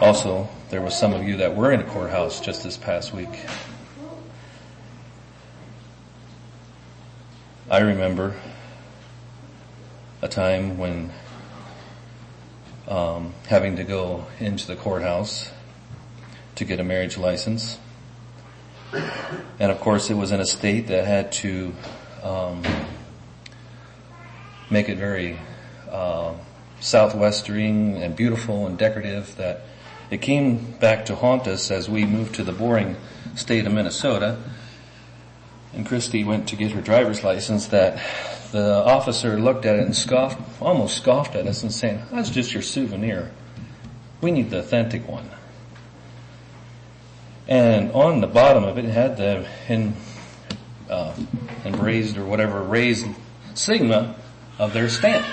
Also, 0.00 0.48
there 0.68 0.82
was 0.82 0.96
some 0.96 1.12
of 1.12 1.22
you 1.22 1.36
that 1.36 1.54
were 1.54 1.70
in 1.70 1.80
a 1.80 1.84
courthouse 1.84 2.40
just 2.40 2.64
this 2.64 2.76
past 2.76 3.12
week. 3.12 3.46
I 7.70 7.78
remember 7.80 8.34
a 10.22 10.28
time 10.28 10.78
when 10.78 11.12
um, 12.88 13.34
having 13.46 13.76
to 13.76 13.84
go 13.84 14.26
into 14.40 14.66
the 14.66 14.76
courthouse 14.76 15.50
to 16.56 16.64
get 16.64 16.80
a 16.80 16.84
marriage 16.84 17.16
license. 17.16 17.78
And 19.58 19.70
of 19.70 19.80
course 19.80 20.10
it 20.10 20.14
was 20.14 20.32
in 20.32 20.40
a 20.40 20.46
state 20.46 20.88
that 20.88 21.04
had 21.04 21.32
to 21.32 21.74
um, 22.22 22.62
make 24.70 24.88
it 24.88 24.98
very 24.98 25.38
uh, 25.90 26.34
southwestering 26.80 28.02
and 28.02 28.16
beautiful 28.16 28.66
and 28.66 28.76
decorative 28.76 29.36
that 29.36 29.62
it 30.10 30.22
came 30.22 30.72
back 30.78 31.06
to 31.06 31.14
haunt 31.14 31.46
us 31.46 31.70
as 31.70 31.88
we 31.88 32.04
moved 32.04 32.34
to 32.36 32.44
the 32.44 32.52
boring 32.52 32.96
state 33.34 33.66
of 33.66 33.72
Minnesota. 33.72 34.38
And 35.74 35.84
Christy 35.84 36.24
went 36.24 36.48
to 36.48 36.56
get 36.56 36.72
her 36.72 36.80
driver's 36.80 37.22
license 37.22 37.66
that 37.66 38.00
the 38.52 38.82
officer 38.84 39.38
looked 39.38 39.66
at 39.66 39.76
it 39.76 39.82
and 39.82 39.94
scoffed, 39.94 40.40
almost 40.62 40.96
scoffed 40.96 41.34
at 41.34 41.46
us 41.46 41.62
and 41.62 41.72
saying, 41.72 42.02
that's 42.10 42.30
just 42.30 42.52
your 42.52 42.62
souvenir. 42.62 43.30
We 44.20 44.30
need 44.30 44.50
the 44.50 44.60
authentic 44.60 45.06
one. 45.06 45.28
And 47.48 47.92
on 47.92 48.20
the 48.20 48.26
bottom 48.26 48.64
of 48.64 48.78
it, 48.78 48.84
had 48.86 49.16
the 49.16 49.46
in, 49.68 49.94
uh, 50.88 51.14
embraced 51.64 52.16
or 52.16 52.24
whatever 52.24 52.62
raised 52.62 53.06
sigma 53.54 54.16
of 54.58 54.72
their 54.72 54.88
stamp. 54.88 55.26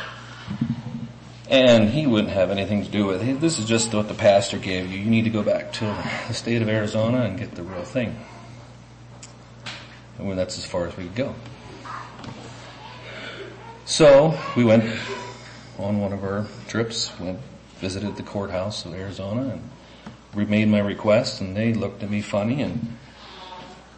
And 1.53 1.87
he 1.87 2.07
wouldn't 2.07 2.33
have 2.33 2.49
anything 2.49 2.83
to 2.83 2.89
do 2.89 3.05
with 3.05 3.21
it. 3.21 3.39
This 3.39 3.59
is 3.59 3.67
just 3.67 3.93
what 3.93 4.07
the 4.07 4.15
pastor 4.15 4.57
gave 4.57 4.91
you. 4.91 4.97
You 4.97 5.07
need 5.07 5.25
to 5.25 5.29
go 5.29 5.43
back 5.43 5.71
to 5.73 5.85
the 6.27 6.33
state 6.33 6.63
of 6.63 6.67
Arizona 6.67 7.21
and 7.21 7.37
get 7.37 7.53
the 7.53 7.61
real 7.61 7.83
thing. 7.83 8.17
And 10.17 10.35
that's 10.35 10.57
as 10.57 10.65
far 10.65 10.87
as 10.87 10.97
we 10.97 11.03
could 11.03 11.13
go. 11.13 11.35
So 13.85 14.35
we 14.57 14.63
went 14.63 14.83
on 15.77 15.99
one 15.99 16.11
of 16.11 16.23
our 16.23 16.47
trips, 16.67 17.11
went 17.19 17.39
visited 17.75 18.15
the 18.15 18.23
courthouse 18.23 18.83
of 18.85 18.95
Arizona 18.95 19.59
and 20.35 20.49
made 20.49 20.69
my 20.69 20.79
request 20.79 21.39
and 21.39 21.55
they 21.55 21.71
looked 21.75 22.01
at 22.01 22.09
me 22.09 22.23
funny 22.23 22.63
and 22.63 22.97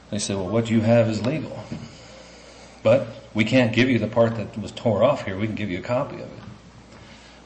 they 0.09 0.19
said, 0.19 0.35
well 0.35 0.49
what 0.49 0.69
you 0.69 0.81
have 0.81 1.07
is 1.07 1.25
legal. 1.25 1.57
But 2.83 3.07
we 3.33 3.45
can't 3.45 3.71
give 3.71 3.89
you 3.89 3.97
the 3.97 4.09
part 4.09 4.35
that 4.35 4.57
was 4.57 4.73
tore 4.73 5.05
off 5.05 5.23
here. 5.23 5.37
We 5.37 5.47
can 5.47 5.55
give 5.55 5.69
you 5.69 5.79
a 5.79 5.81
copy 5.81 6.15
of 6.15 6.23
it. 6.23 6.44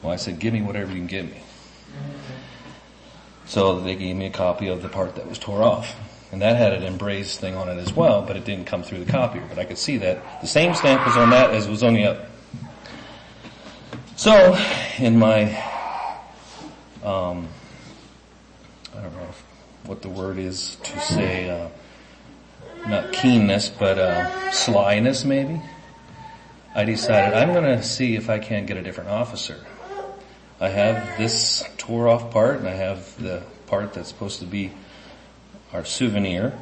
Well, 0.02 0.12
I 0.12 0.16
said, 0.16 0.38
give 0.38 0.52
me 0.52 0.62
whatever 0.62 0.92
you 0.92 0.98
can 0.98 1.06
give 1.06 1.26
me. 1.26 1.42
So 3.46 3.80
they 3.80 3.96
gave 3.96 4.16
me 4.16 4.26
a 4.26 4.30
copy 4.30 4.68
of 4.68 4.82
the 4.82 4.88
part 4.88 5.16
that 5.16 5.28
was 5.28 5.38
tore 5.38 5.62
off. 5.62 5.96
And 6.32 6.40
that 6.42 6.56
had 6.56 6.72
an 6.72 6.84
embrace 6.84 7.36
thing 7.36 7.56
on 7.56 7.68
it 7.68 7.78
as 7.78 7.92
well, 7.92 8.22
but 8.22 8.36
it 8.36 8.44
didn't 8.44 8.66
come 8.66 8.84
through 8.84 9.04
the 9.04 9.10
copier. 9.10 9.44
But 9.48 9.58
I 9.58 9.64
could 9.64 9.78
see 9.78 9.96
that 9.98 10.40
the 10.40 10.46
same 10.46 10.74
stamp 10.74 11.04
was 11.04 11.16
on 11.16 11.30
that 11.30 11.50
as 11.50 11.66
was 11.66 11.82
on 11.82 11.94
the 11.94 12.04
other. 12.04 12.26
So, 14.14 14.56
in 14.98 15.18
my, 15.18 15.44
um, 17.02 17.48
I 18.94 19.00
don't 19.00 19.12
know 19.16 19.30
what 19.86 20.02
the 20.02 20.08
word 20.08 20.38
is 20.38 20.76
to 20.84 21.00
say, 21.00 21.50
uh, 21.50 21.68
not 22.88 23.12
keenness, 23.12 23.68
but 23.68 23.98
uh, 23.98 24.50
slyness 24.52 25.24
maybe. 25.24 25.60
I 26.74 26.84
decided 26.84 27.34
I'm 27.34 27.52
going 27.52 27.64
to 27.64 27.82
see 27.82 28.14
if 28.14 28.30
I 28.30 28.38
can 28.38 28.66
get 28.66 28.76
a 28.76 28.82
different 28.82 29.10
officer. 29.10 29.56
I 30.60 30.68
have 30.68 31.16
this 31.16 31.64
tore 31.78 32.06
off 32.06 32.30
part 32.30 32.58
and 32.58 32.68
I 32.68 32.74
have 32.74 33.20
the 33.20 33.42
part 33.66 33.94
that's 33.94 34.08
supposed 34.08 34.40
to 34.40 34.46
be 34.46 34.70
our 35.72 35.86
souvenir. 35.86 36.52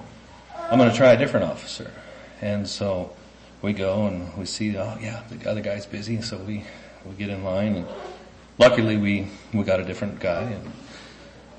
I'm 0.70 0.78
going 0.78 0.88
to 0.88 0.96
try 0.96 1.12
a 1.12 1.16
different 1.16 1.46
officer. 1.46 1.90
And 2.40 2.68
so 2.68 3.16
we 3.60 3.72
go 3.72 4.06
and 4.06 4.32
we 4.36 4.44
see, 4.44 4.76
oh 4.76 4.96
yeah, 5.00 5.24
the 5.28 5.50
other 5.50 5.60
guy's 5.60 5.84
busy. 5.84 6.22
So 6.22 6.36
we, 6.38 6.62
we 7.04 7.14
get 7.16 7.28
in 7.28 7.42
line 7.42 7.74
and 7.74 7.88
luckily 8.56 8.96
we, 8.96 9.26
we 9.52 9.64
got 9.64 9.80
a 9.80 9.84
different 9.84 10.20
guy 10.20 10.42
and 10.42 10.72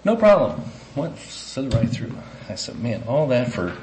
no 0.06 0.16
problem. 0.16 0.62
Went, 0.96 1.18
slid 1.18 1.74
right 1.74 1.90
through. 1.90 2.16
I 2.48 2.56
said, 2.56 2.80
man, 2.80 3.04
all 3.06 3.28
that 3.28 3.52
for, 3.52 3.76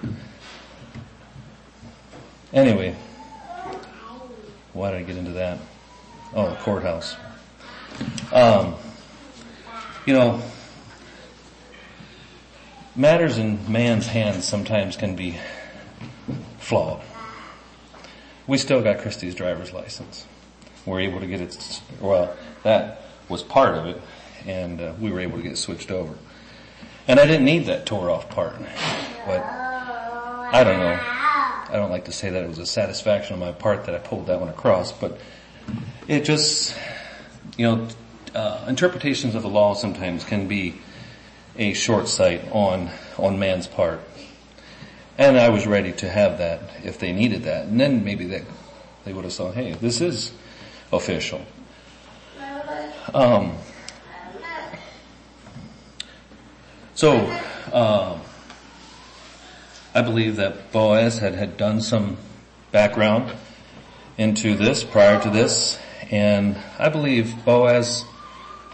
anyway, 2.54 2.96
why 4.72 4.92
did 4.92 5.00
I 5.00 5.02
get 5.02 5.16
into 5.18 5.32
that? 5.32 5.58
Oh, 6.34 6.56
courthouse. 6.62 7.16
Um, 8.33 8.75
you 10.04 10.14
know, 10.14 10.42
matters 12.95 13.38
in 13.38 13.71
man's 13.71 14.06
hands 14.06 14.45
sometimes 14.45 14.97
can 14.97 15.16
be 15.16 15.38
flawed. 16.59 17.02
We 18.47 18.59
still 18.59 18.83
got 18.83 18.99
Christie's 18.99 19.35
driver's 19.35 19.73
license. 19.73 20.26
We're 20.85 21.00
able 21.00 21.21
to 21.21 21.26
get 21.26 21.40
it, 21.40 21.80
well, 22.00 22.37
that 22.62 23.02
was 23.28 23.42
part 23.42 23.75
of 23.75 23.87
it, 23.87 24.00
and 24.47 24.80
uh, 24.80 24.92
we 25.00 25.11
were 25.11 25.21
able 25.21 25.37
to 25.38 25.42
get 25.42 25.59
switched 25.59 25.90
over. 25.90 26.14
And 27.09 27.18
I 27.21 27.26
didn't 27.26 27.45
need 27.45 27.66
that 27.66 27.87
tore 27.87 28.11
off 28.11 28.28
part, 28.30 28.56
but 29.26 29.42
I 29.42 30.62
don't 30.64 30.78
know. 30.78 31.00
I 31.68 31.73
don't 31.73 31.90
like 31.90 32.04
to 32.04 32.12
say 32.12 32.30
that 32.30 32.42
it 32.42 32.49
was 32.49 32.59
a 32.59 32.66
satisfaction 32.66 33.35
on 33.35 33.40
my 33.40 33.52
part 33.52 33.87
that 33.87 33.95
I 33.95 33.99
pulled 33.99 34.28
that 34.28 34.38
one 34.38 34.49
across, 34.49 34.92
but 34.92 35.18
it 36.06 36.25
just, 36.25 36.76
you 37.56 37.66
know, 37.66 37.88
uh, 38.36 38.66
interpretations 38.68 39.34
of 39.34 39.42
the 39.42 39.48
law 39.48 39.72
sometimes 39.72 40.22
can 40.22 40.46
be 40.46 40.74
a 41.56 41.72
short 41.72 42.06
sight 42.06 42.46
on, 42.52 42.90
on 43.16 43.38
man's 43.38 43.66
part. 43.66 44.00
And 45.16 45.38
I 45.38 45.48
was 45.48 45.66
ready 45.66 45.92
to 45.92 46.08
have 46.08 46.36
that 46.38 46.60
if 46.84 46.98
they 46.98 47.14
needed 47.14 47.44
that. 47.44 47.64
And 47.64 47.80
then 47.80 48.04
maybe 48.04 48.26
they, 48.26 48.44
they 49.06 49.14
would 49.14 49.24
have 49.24 49.32
saw, 49.32 49.52
hey, 49.52 49.72
this 49.72 50.02
is 50.02 50.32
official. 50.92 51.40
Um, 53.14 53.56
so, 56.94 57.16
uh, 57.72 58.18
I 59.94 60.02
believe 60.02 60.36
that 60.36 60.72
Boaz 60.72 61.18
had, 61.18 61.34
had 61.34 61.56
done 61.56 61.80
some 61.80 62.18
background 62.70 63.32
into 64.18 64.54
this 64.54 64.84
prior 64.84 65.22
to 65.22 65.30
this. 65.30 65.78
And 66.10 66.58
I 66.78 66.90
believe 66.90 67.42
Boaz 67.46 68.04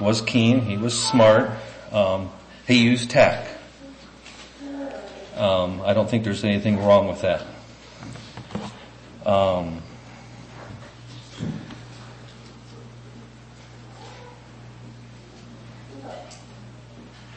was 0.02 0.20
keen. 0.20 0.60
He 0.62 0.76
was 0.76 1.00
smart. 1.00 1.50
Um, 1.92 2.30
he 2.66 2.82
used 2.82 3.10
tack. 3.10 3.46
Um, 5.36 5.80
I 5.82 5.94
don't 5.94 6.10
think 6.10 6.24
there's 6.24 6.44
anything 6.44 6.84
wrong 6.84 7.08
with 7.08 7.22
that. 7.22 7.46
Um, 9.24 9.82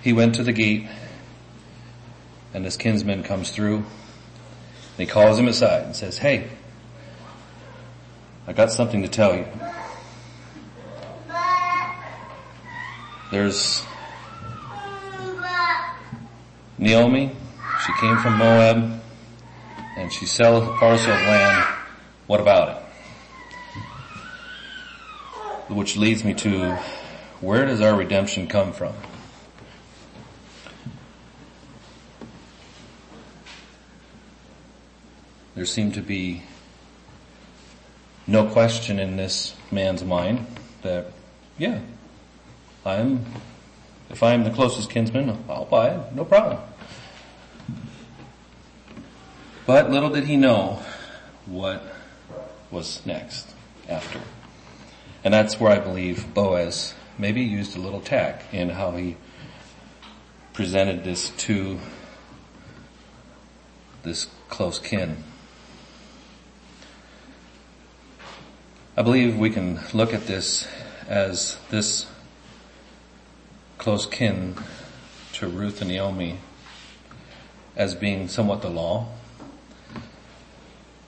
he 0.01 0.13
went 0.13 0.35
to 0.35 0.43
the 0.43 0.51
gate 0.51 0.87
and 2.53 2.65
his 2.65 2.77
kinsman 2.77 3.23
comes 3.23 3.51
through 3.51 3.77
and 3.77 3.85
he 4.97 5.05
calls 5.05 5.37
him 5.37 5.47
aside 5.47 5.83
and 5.83 5.95
says, 5.95 6.17
hey, 6.17 6.49
I 8.47 8.53
got 8.53 8.71
something 8.71 9.01
to 9.01 9.07
tell 9.07 9.35
you. 9.35 9.45
There's 13.35 13.83
Naomi, 16.77 17.35
she 17.85 17.91
came 17.99 18.17
from 18.19 18.37
Moab, 18.37 19.01
and 19.97 20.13
she 20.13 20.25
sells 20.25 20.65
a 20.65 20.71
parcel 20.71 21.11
of 21.11 21.19
land. 21.19 21.67
What 22.27 22.39
about 22.39 22.69
it? 25.67 25.73
Which 25.73 25.97
leads 25.97 26.23
me 26.23 26.33
to, 26.35 26.77
where 27.41 27.65
does 27.65 27.81
our 27.81 27.97
redemption 27.97 28.47
come 28.47 28.71
from? 28.71 28.93
There 35.55 35.65
seemed 35.65 35.95
to 35.95 36.01
be 36.01 36.43
no 38.27 38.47
question 38.47 38.97
in 38.97 39.17
this 39.17 39.57
man's 39.71 40.05
mind 40.05 40.47
that, 40.83 41.07
yeah, 41.57 41.81
I'm 42.85 43.25
if 44.09 44.21
I 44.21 44.33
am 44.33 44.43
the 44.43 44.51
closest 44.51 44.89
kinsman, 44.89 45.43
I'll 45.49 45.65
buy 45.65 45.89
it, 45.89 46.15
no 46.15 46.25
problem. 46.25 46.59
But 49.65 49.89
little 49.89 50.09
did 50.09 50.25
he 50.25 50.37
know 50.37 50.83
what 51.47 51.83
was 52.69 53.03
next 53.05 53.53
after. 53.89 54.21
And 55.23 55.33
that's 55.33 55.59
where 55.59 55.71
I 55.71 55.79
believe 55.79 56.33
Boaz 56.33 56.93
maybe 57.17 57.41
used 57.41 57.75
a 57.75 57.79
little 57.79 58.01
tack 58.01 58.43
in 58.53 58.69
how 58.69 58.91
he 58.91 59.17
presented 60.53 61.03
this 61.03 61.29
to 61.29 61.79
this 64.03 64.27
close 64.49 64.77
kin. 64.77 65.23
I 68.95 69.01
believe 69.01 69.37
we 69.37 69.49
can 69.49 69.79
look 69.93 70.13
at 70.13 70.27
this 70.27 70.67
as 71.09 71.57
this 71.71 72.05
close 73.85 74.07
kin 74.07 74.55
to 75.31 75.45
Ruth 75.45 75.79
and 75.79 75.91
Naomi 75.91 76.39
as 77.75 77.93
being 77.93 78.27
somewhat 78.27 78.63
the 78.63 78.67
law. 78.67 79.09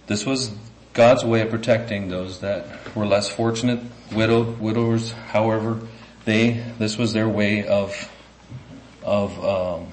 This 0.06 0.28
was 0.28 0.52
God's 0.94 1.26
way 1.26 1.42
of 1.42 1.50
protecting 1.50 2.10
those 2.10 2.42
that 2.42 2.96
were 2.96 3.08
less 3.08 3.28
fortunate, 3.30 3.80
widowed, 4.14 4.60
widowers, 4.60 5.12
however, 5.12 5.80
they, 6.26 6.64
this 6.78 7.00
was 7.00 7.14
their 7.14 7.28
way 7.28 7.66
of, 7.66 8.12
of, 9.02 9.44
um, 9.44 9.88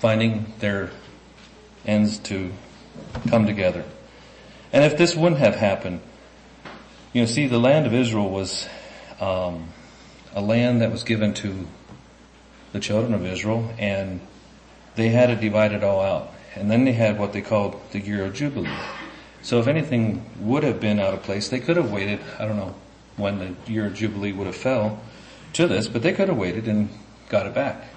finding 0.00 0.52
their 0.58 0.90
ends 1.86 2.18
to 2.18 2.50
come 3.28 3.46
together. 3.46 3.84
And 4.72 4.84
if 4.84 4.98
this 4.98 5.14
wouldn't 5.14 5.40
have 5.40 5.54
happened, 5.54 6.00
you 7.12 7.22
know, 7.22 7.26
see, 7.26 7.46
the 7.46 7.60
land 7.60 7.86
of 7.86 7.94
Israel 7.94 8.28
was 8.28 8.68
um, 9.20 9.68
a 10.34 10.40
land 10.40 10.80
that 10.80 10.90
was 10.90 11.04
given 11.04 11.32
to 11.34 11.68
the 12.72 12.80
children 12.80 13.14
of 13.14 13.24
Israel, 13.24 13.72
and 13.78 14.20
they 14.94 15.08
had 15.08 15.26
to 15.26 15.36
divide 15.36 15.72
it 15.72 15.84
all 15.84 16.00
out. 16.00 16.32
And 16.54 16.70
then 16.70 16.84
they 16.84 16.92
had 16.92 17.18
what 17.18 17.32
they 17.32 17.40
called 17.40 17.80
the 17.92 18.00
year 18.00 18.24
of 18.24 18.34
Jubilee. 18.34 18.68
So 19.42 19.60
if 19.60 19.66
anything 19.68 20.28
would 20.40 20.64
have 20.64 20.80
been 20.80 20.98
out 20.98 21.14
of 21.14 21.22
place, 21.22 21.48
they 21.48 21.60
could 21.60 21.76
have 21.76 21.92
waited, 21.92 22.20
I 22.38 22.44
don't 22.46 22.56
know 22.56 22.74
when 23.16 23.38
the 23.38 23.72
year 23.72 23.86
of 23.86 23.94
Jubilee 23.94 24.32
would 24.32 24.46
have 24.46 24.56
fell 24.56 25.00
to 25.54 25.66
this, 25.66 25.88
but 25.88 26.02
they 26.02 26.12
could 26.12 26.28
have 26.28 26.36
waited 26.36 26.68
and 26.68 26.88
got 27.28 27.46
it 27.46 27.54
back. 27.54 27.88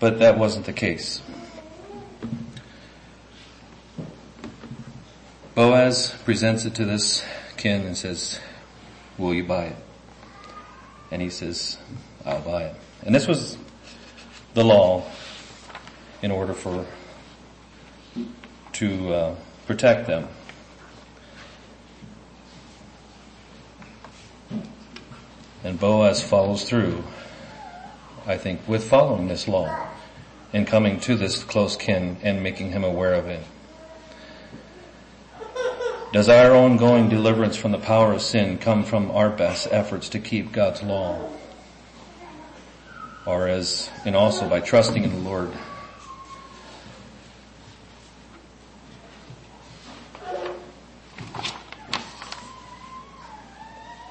But 0.00 0.18
that 0.20 0.38
wasn't 0.38 0.66
the 0.66 0.72
case. 0.72 1.22
Boaz 5.54 6.14
presents 6.24 6.64
it 6.64 6.74
to 6.76 6.84
this 6.84 7.24
kin 7.56 7.82
and 7.82 7.96
says, 7.96 8.38
will 9.16 9.34
you 9.34 9.44
buy 9.44 9.64
it? 9.64 9.76
And 11.10 11.20
he 11.20 11.30
says, 11.30 11.78
I'll 12.24 12.40
buy 12.40 12.64
it. 12.64 12.74
And 13.04 13.14
this 13.14 13.26
was 13.26 13.56
the 14.54 14.64
law 14.64 15.04
in 16.22 16.30
order 16.30 16.52
for, 16.52 16.84
to 18.72 19.14
uh, 19.14 19.34
protect 19.66 20.06
them. 20.06 20.28
And 25.64 25.78
Boaz 25.78 26.22
follows 26.22 26.68
through, 26.68 27.04
I 28.26 28.36
think, 28.36 28.66
with 28.66 28.84
following 28.84 29.28
this 29.28 29.48
law 29.48 29.88
and 30.52 30.66
coming 30.66 30.98
to 31.00 31.14
this 31.14 31.44
close 31.44 31.76
kin 31.76 32.16
and 32.22 32.42
making 32.42 32.72
him 32.72 32.84
aware 32.84 33.14
of 33.14 33.26
it. 33.26 33.44
Does 36.12 36.28
our 36.30 36.54
ongoing 36.54 37.10
deliverance 37.10 37.56
from 37.56 37.72
the 37.72 37.78
power 37.78 38.12
of 38.12 38.22
sin 38.22 38.56
come 38.58 38.82
from 38.82 39.10
our 39.10 39.28
best 39.28 39.68
efforts 39.70 40.08
to 40.10 40.18
keep 40.18 40.52
God's 40.52 40.82
law? 40.82 41.28
Or 43.28 43.46
as, 43.46 43.90
and 44.06 44.16
also 44.16 44.48
by 44.48 44.60
trusting 44.60 45.04
in 45.04 45.10
the 45.10 45.28
Lord 45.28 45.52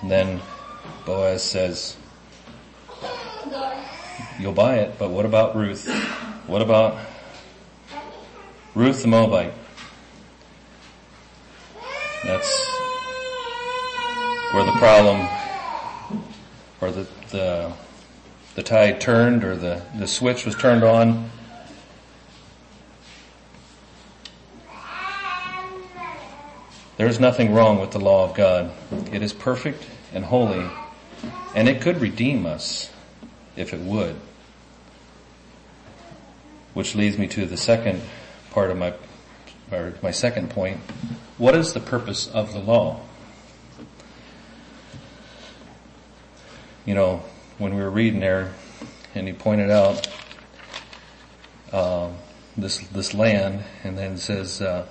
And 0.07 0.11
then 0.11 0.41
Boaz 1.05 1.43
says, 1.43 1.97
you'll 4.39 4.53
buy 4.53 4.75
it, 4.77 4.97
but 4.97 5.09
what 5.09 5.25
about 5.25 5.53
Ruth? 5.57 5.85
What 6.47 6.61
about 6.61 6.97
Ruth 8.73 9.01
the 9.01 9.09
Moabite? 9.09 9.53
That's 12.23 12.65
where 14.53 14.63
the 14.63 14.71
problem, 14.73 15.27
or 16.79 16.91
the, 16.91 17.07
the, 17.31 17.73
the 18.57 18.63
tide 18.63 18.99
turned, 18.99 19.43
or 19.43 19.55
the, 19.55 19.83
the 19.99 20.07
switch 20.07 20.43
was 20.43 20.55
turned 20.55 20.83
on. 20.83 21.29
There's 26.97 27.19
nothing 27.19 27.53
wrong 27.53 27.79
with 27.79 27.91
the 27.91 27.99
law 27.99 28.27
of 28.27 28.35
God. 28.35 28.71
It 29.13 29.21
is 29.21 29.31
perfect 29.31 29.85
and 30.11 30.25
holy, 30.25 30.65
and 31.53 31.69
it 31.69 31.83
could 31.83 32.01
redeem 32.01 32.47
us 32.47 32.89
if 33.55 33.75
it 33.75 33.79
would. 33.81 34.15
Which 36.73 36.95
leads 36.95 37.15
me 37.19 37.27
to 37.27 37.45
the 37.45 37.57
second 37.57 38.01
part 38.49 38.71
of 38.71 38.77
my, 38.77 38.95
or 39.71 39.93
my 40.01 40.09
second 40.09 40.49
point. 40.49 40.79
What 41.37 41.55
is 41.55 41.73
the 41.73 41.79
purpose 41.79 42.27
of 42.27 42.53
the 42.53 42.59
law? 42.59 43.01
You 46.87 46.95
know, 46.95 47.23
when 47.57 47.75
we 47.75 47.81
were 47.81 47.89
reading 47.89 48.19
there, 48.19 48.53
and 49.15 49.27
he 49.27 49.33
pointed 49.33 49.71
out 49.71 50.07
uh, 51.71 52.09
this 52.55 52.79
this 52.89 53.13
land, 53.13 53.63
and 53.83 53.97
then 53.97 54.17
says, 54.17 54.61
uh, 54.61 54.85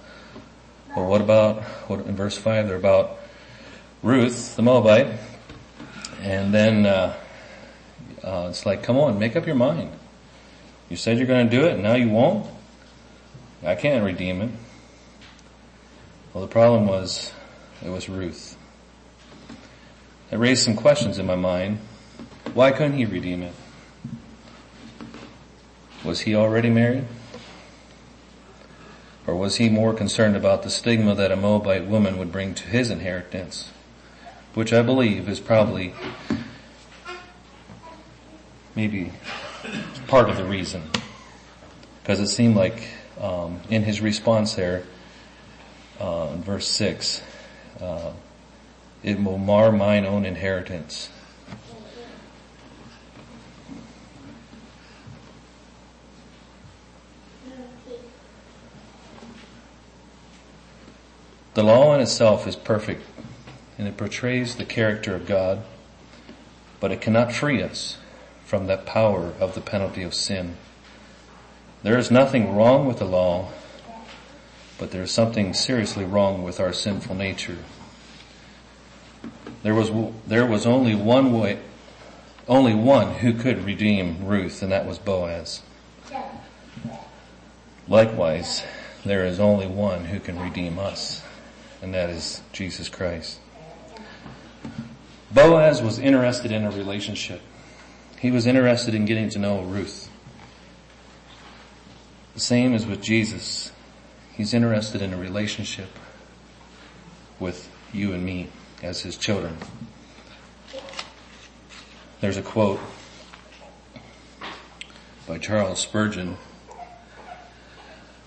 "Well, 0.97 1.07
what 1.07 1.21
about 1.21 1.63
what 1.89 2.01
in 2.07 2.17
verse 2.17 2.37
five? 2.37 2.67
They're 2.69 2.77
about 2.77 3.19
Ruth 4.03 4.57
the 4.57 4.63
Moabite, 4.63 5.19
and 6.21 6.53
then 6.53 6.87
uh, 6.87 7.17
uh, 8.23 8.47
it's 8.51 8.67
like, 8.67 8.83
come 8.83 8.97
on, 8.99 9.19
make 9.19 9.37
up 9.37 9.47
your 9.47 9.55
mind. 9.55 9.93
You 10.89 10.97
said 10.97 11.19
you're 11.19 11.27
going 11.27 11.49
to 11.49 11.57
do 11.57 11.67
it, 11.67 11.75
and 11.75 11.83
now 11.83 11.95
you 11.95 12.09
won't. 12.09 12.47
I 13.65 13.75
can't 13.75 14.05
redeem 14.05 14.43
it. 14.43 14.51
Well, 16.33 16.43
the 16.43 16.51
problem 16.51 16.87
was 16.87 17.33
it 17.85 17.89
was 17.89 18.09
Ruth. 18.09 18.57
It 20.31 20.37
raised 20.37 20.65
some 20.65 20.77
questions 20.77 21.19
in 21.19 21.27
my 21.27 21.37
mind. 21.37 21.79
Why 22.55 22.73
couldn't 22.73 22.97
he 22.97 23.05
redeem 23.05 23.43
it? 23.43 23.53
Was 26.05 26.21
he 26.21 26.35
already 26.35 26.71
married? 26.71 27.05
Or 29.27 29.35
was 29.35 29.57
he 29.57 29.69
more 29.69 29.93
concerned 29.93 30.37
about 30.37 30.63
the 30.63 30.71
stigma 30.71 31.15
that 31.17 31.33
a 31.33 31.37
Moabite 31.37 31.87
woman 31.87 32.17
would 32.19 32.31
bring 32.31 32.55
to 32.55 32.65
his 32.69 32.91
inheritance? 32.91 33.73
Which 34.55 34.73
I 34.73 34.83
believe 34.83 35.29
is 35.29 35.41
probably 35.41 35.93
maybe 38.77 39.13
part 40.07 40.31
of 40.31 40.37
the 40.37 40.45
reason. 40.45 40.83
Because 42.03 42.21
it 42.21 42.29
seemed 42.29 42.55
like 42.55 42.89
um, 43.21 43.61
in 43.69 43.83
his 43.83 44.01
response 44.01 44.55
there, 44.55 44.85
uh, 46.01 46.31
in 46.35 46.43
verse 46.43 46.69
6, 46.69 47.23
uh, 47.81 48.13
it 49.03 49.23
will 49.23 49.39
mar 49.39 49.73
mine 49.73 50.07
own 50.07 50.25
inheritance. 50.25 51.09
The 61.57 61.63
law 61.63 61.95
in 61.95 62.03
itself 62.03 62.47
is 62.47 62.55
perfect 62.55 63.03
and 63.79 63.89
it 63.89 63.97
portrays 63.97 64.57
the 64.57 64.67
character 64.67 65.15
of 65.15 65.25
God, 65.25 65.63
but 66.81 66.93
it 66.93 67.01
cannot 67.01 67.33
free 67.33 67.63
us 67.63 67.97
from 68.45 68.67
that 68.67 68.85
power 68.85 69.33
of 69.41 69.55
the 69.55 69.63
penalty 69.63 70.03
of 70.03 70.13
sin. 70.13 70.59
There 71.83 71.97
is 71.97 72.11
nothing 72.11 72.55
wrong 72.55 72.87
with 72.87 72.99
the 72.99 73.07
law, 73.07 73.53
but 74.77 74.91
there 74.91 75.01
is 75.01 75.11
something 75.11 75.55
seriously 75.55 76.05
wrong 76.05 76.43
with 76.43 76.61
our 76.61 76.75
sinful 76.75 77.15
nature. 77.15 77.57
There 79.63 79.75
was, 79.75 79.91
there 80.27 80.45
was 80.45 80.67
only 80.67 80.95
one 80.95 81.33
way, 81.33 81.59
only 82.47 82.75
one 82.75 83.15
who 83.15 83.33
could 83.33 83.65
redeem 83.65 84.27
Ruth, 84.27 84.63
and 84.63 84.71
that 84.73 84.85
was 84.85 84.99
Boaz. 84.99 85.63
Likewise, 87.89 88.63
there 89.07 89.25
is 89.25 89.41
only 89.41 89.67
one 89.67 90.05
who 90.05 90.21
can 90.21 90.39
redeem 90.39 90.79
us 90.79 91.23
and 91.83 91.95
that 91.95 92.11
is 92.11 92.43
Jesus 92.53 92.89
Christ. 92.89 93.41
Boaz 95.31 95.83
was 95.83 95.99
interested 95.99 96.51
in 96.51 96.65
a 96.65 96.71
relationship. 96.71 97.41
He 98.19 98.31
was 98.31 98.47
interested 98.47 98.95
in 98.95 99.05
getting 99.05 99.29
to 99.31 99.39
know 99.39 99.63
Ruth. 99.63 100.11
The 102.35 102.41
same 102.41 102.75
as 102.75 102.87
with 102.87 103.03
Jesus. 103.03 103.73
He's 104.33 104.55
interested 104.55 105.03
in 105.03 105.13
a 105.13 105.17
relationship 105.17 105.89
with 107.39 107.71
you 107.93 108.13
and 108.13 108.25
me 108.25 108.49
as 108.83 109.01
his 109.01 109.17
children. 109.17 109.57
There's 112.21 112.37
a 112.37 112.43
quote 112.43 112.81
by 115.27 115.39
Charles 115.39 115.81
Spurgeon. 115.81 116.37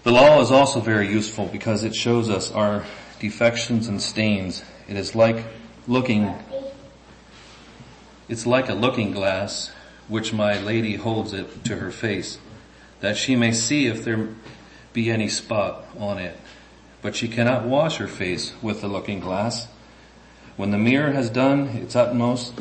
The 0.04 0.12
law 0.12 0.42
is 0.42 0.52
also 0.52 0.80
very 0.80 1.10
useful 1.10 1.48
because 1.48 1.84
it 1.84 1.96
shows 1.96 2.30
us 2.30 2.52
our 2.52 2.86
defections 3.20 3.88
and 3.88 4.02
stains. 4.02 4.64
It 4.88 4.98
is 4.98 5.16
like 5.16 5.44
looking, 5.88 6.34
it's 8.28 8.46
like 8.46 8.70
a 8.70 8.74
looking 8.74 9.12
glass 9.12 9.72
which 10.08 10.34
my 10.34 10.60
lady 10.60 10.96
holds 10.96 11.34
it 11.34 11.64
to 11.66 11.76
her 11.78 11.92
face, 11.92 12.40
that 13.02 13.16
she 13.16 13.36
may 13.36 13.52
see 13.52 13.86
if 13.88 14.04
there 14.04 14.30
be 14.94 15.12
any 15.12 15.30
spot 15.30 15.86
on 15.98 16.18
it. 16.18 16.38
But 17.02 17.16
she 17.16 17.28
cannot 17.28 17.66
wash 17.66 17.98
her 17.98 18.08
face 18.08 18.54
with 18.62 18.82
the 18.82 18.88
looking 18.88 19.20
glass. 19.20 19.68
When 20.58 20.72
the 20.72 20.78
mirror 20.78 21.12
has 21.12 21.30
done 21.30 21.68
its 21.70 21.96
utmost, 21.96 22.54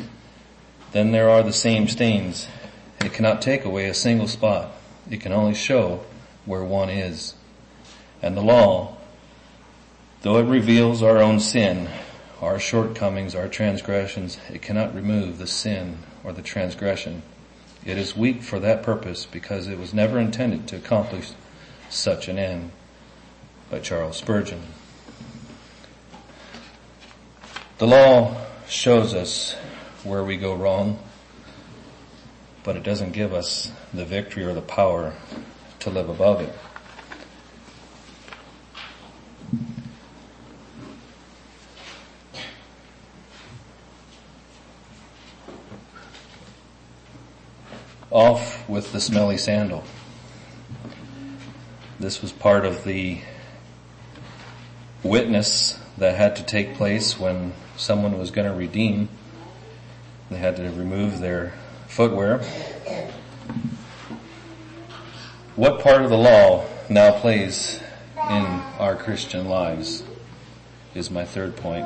then 0.91 1.11
there 1.11 1.29
are 1.29 1.43
the 1.43 1.53
same 1.53 1.87
stains, 1.87 2.47
it 3.01 3.13
cannot 3.13 3.41
take 3.41 3.63
away 3.65 3.87
a 3.87 3.93
single 3.93 4.27
spot. 4.27 4.71
It 5.09 5.21
can 5.21 5.31
only 5.31 5.55
show 5.55 6.03
where 6.45 6.63
one 6.63 6.89
is. 6.89 7.33
And 8.21 8.35
the 8.35 8.41
law, 8.41 8.97
though 10.21 10.37
it 10.37 10.45
reveals 10.45 11.03
our 11.03 11.17
own 11.19 11.39
sin, 11.39 11.89
our 12.41 12.59
shortcomings, 12.59 13.35
our 13.35 13.47
transgressions, 13.47 14.37
it 14.49 14.61
cannot 14.61 14.95
remove 14.95 15.37
the 15.37 15.47
sin 15.47 15.99
or 16.23 16.33
the 16.33 16.41
transgression. 16.41 17.21
It 17.85 17.97
is 17.97 18.15
weak 18.15 18.43
for 18.43 18.59
that 18.59 18.83
purpose 18.83 19.25
because 19.25 19.67
it 19.67 19.79
was 19.79 19.93
never 19.93 20.19
intended 20.19 20.67
to 20.69 20.75
accomplish 20.75 21.31
such 21.89 22.27
an 22.27 22.37
end. 22.37 22.71
By 23.69 23.79
Charles 23.79 24.17
Spurgeon. 24.17 24.63
The 27.77 27.85
law 27.85 28.35
shows 28.67 29.13
us 29.13 29.53
where 30.03 30.23
we 30.23 30.37
go 30.37 30.55
wrong, 30.55 30.97
but 32.63 32.75
it 32.75 32.81
doesn't 32.81 33.11
give 33.11 33.31
us 33.31 33.71
the 33.93 34.05
victory 34.05 34.43
or 34.43 34.53
the 34.53 34.61
power 34.61 35.13
to 35.81 35.89
live 35.91 36.09
above 36.09 36.41
it. 36.41 36.53
Off 48.09 48.67
with 48.79 48.93
the 48.93 49.01
smelly 49.01 49.37
sandal. 49.37 49.83
This 51.99 52.21
was 52.21 52.31
part 52.31 52.63
of 52.63 52.85
the 52.85 53.19
witness 55.03 55.77
that 55.97 56.15
had 56.15 56.37
to 56.37 56.43
take 56.43 56.75
place 56.75 57.19
when 57.19 57.51
someone 57.75 58.17
was 58.17 58.31
going 58.31 58.47
to 58.47 58.53
redeem. 58.53 59.09
They 60.29 60.37
had 60.37 60.55
to 60.55 60.63
remove 60.71 61.19
their 61.19 61.55
footwear. 61.89 62.37
What 65.57 65.81
part 65.81 66.01
of 66.01 66.09
the 66.09 66.17
law 66.17 66.63
now 66.87 67.19
plays 67.19 67.81
in 68.29 68.45
our 68.79 68.95
Christian 68.95 69.49
lives 69.49 70.03
is 70.95 71.11
my 71.11 71.25
third 71.25 71.57
point. 71.57 71.85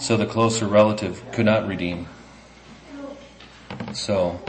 So 0.00 0.16
the 0.16 0.26
closer 0.26 0.66
relative 0.66 1.22
could 1.30 1.46
not 1.46 1.68
redeem. 1.68 2.08
So 4.06 4.40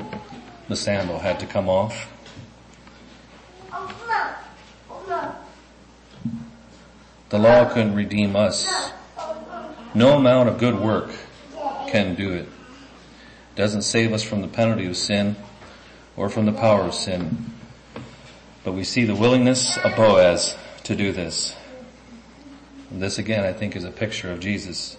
the 0.68 0.76
sandal 0.76 1.18
had 1.18 1.40
to 1.40 1.48
come 1.48 1.68
off. 1.68 2.14
Oh, 3.74 4.30
oh, 4.92 5.36
the 7.30 7.40
law 7.40 7.66
couldn't 7.74 7.96
redeem 7.96 8.36
us. 8.36 8.68
Oh, 9.18 9.76
no 9.96 10.16
amount 10.16 10.50
of 10.50 10.60
good 10.60 10.80
work 10.80 11.10
can 11.88 12.14
do 12.14 12.34
it. 12.34 12.42
It 12.42 13.56
Doesn't 13.56 13.82
save 13.82 14.14
us 14.14 14.22
from 14.22 14.44
the 14.44 14.48
penalty 14.48 14.86
of 14.86 14.96
sin 14.96 15.36
or 16.16 16.30
from 16.30 16.46
the 16.46 16.54
power 16.54 16.84
of 16.84 16.94
sin. 16.94 17.50
But 18.64 18.74
we 18.74 18.84
see 18.84 19.06
the 19.06 19.16
willingness 19.16 19.76
of 19.78 19.96
Boaz 19.96 20.56
to 20.84 20.96
do 20.96 21.12
this. 21.12 21.56
And 22.92 23.02
this 23.02 23.18
again 23.18 23.44
I 23.44 23.54
think 23.54 23.76
is 23.76 23.86
a 23.86 23.92
picture 23.92 24.32
of 24.32 24.40
Jesus 24.40 24.98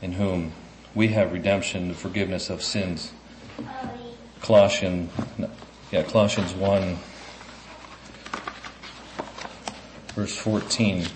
in 0.00 0.14
whom 0.14 0.54
we 0.94 1.08
have 1.08 1.32
redemption, 1.32 1.88
the 1.88 1.94
forgiveness 1.94 2.50
of 2.50 2.62
sins. 2.62 3.12
Colossians, 4.40 5.10
yeah, 5.90 6.02
Colossians 6.02 6.52
1 6.54 6.98
verse 10.14 10.36
14. 10.36 11.06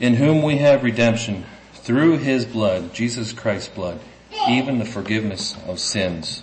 In 0.00 0.14
whom 0.14 0.42
we 0.42 0.56
have 0.58 0.82
redemption 0.82 1.44
through 1.74 2.18
his 2.18 2.44
blood, 2.44 2.92
Jesus 2.92 3.32
Christ's 3.32 3.68
blood, 3.68 4.00
even 4.48 4.78
the 4.78 4.84
forgiveness 4.84 5.56
of 5.66 5.78
sins. 5.78 6.42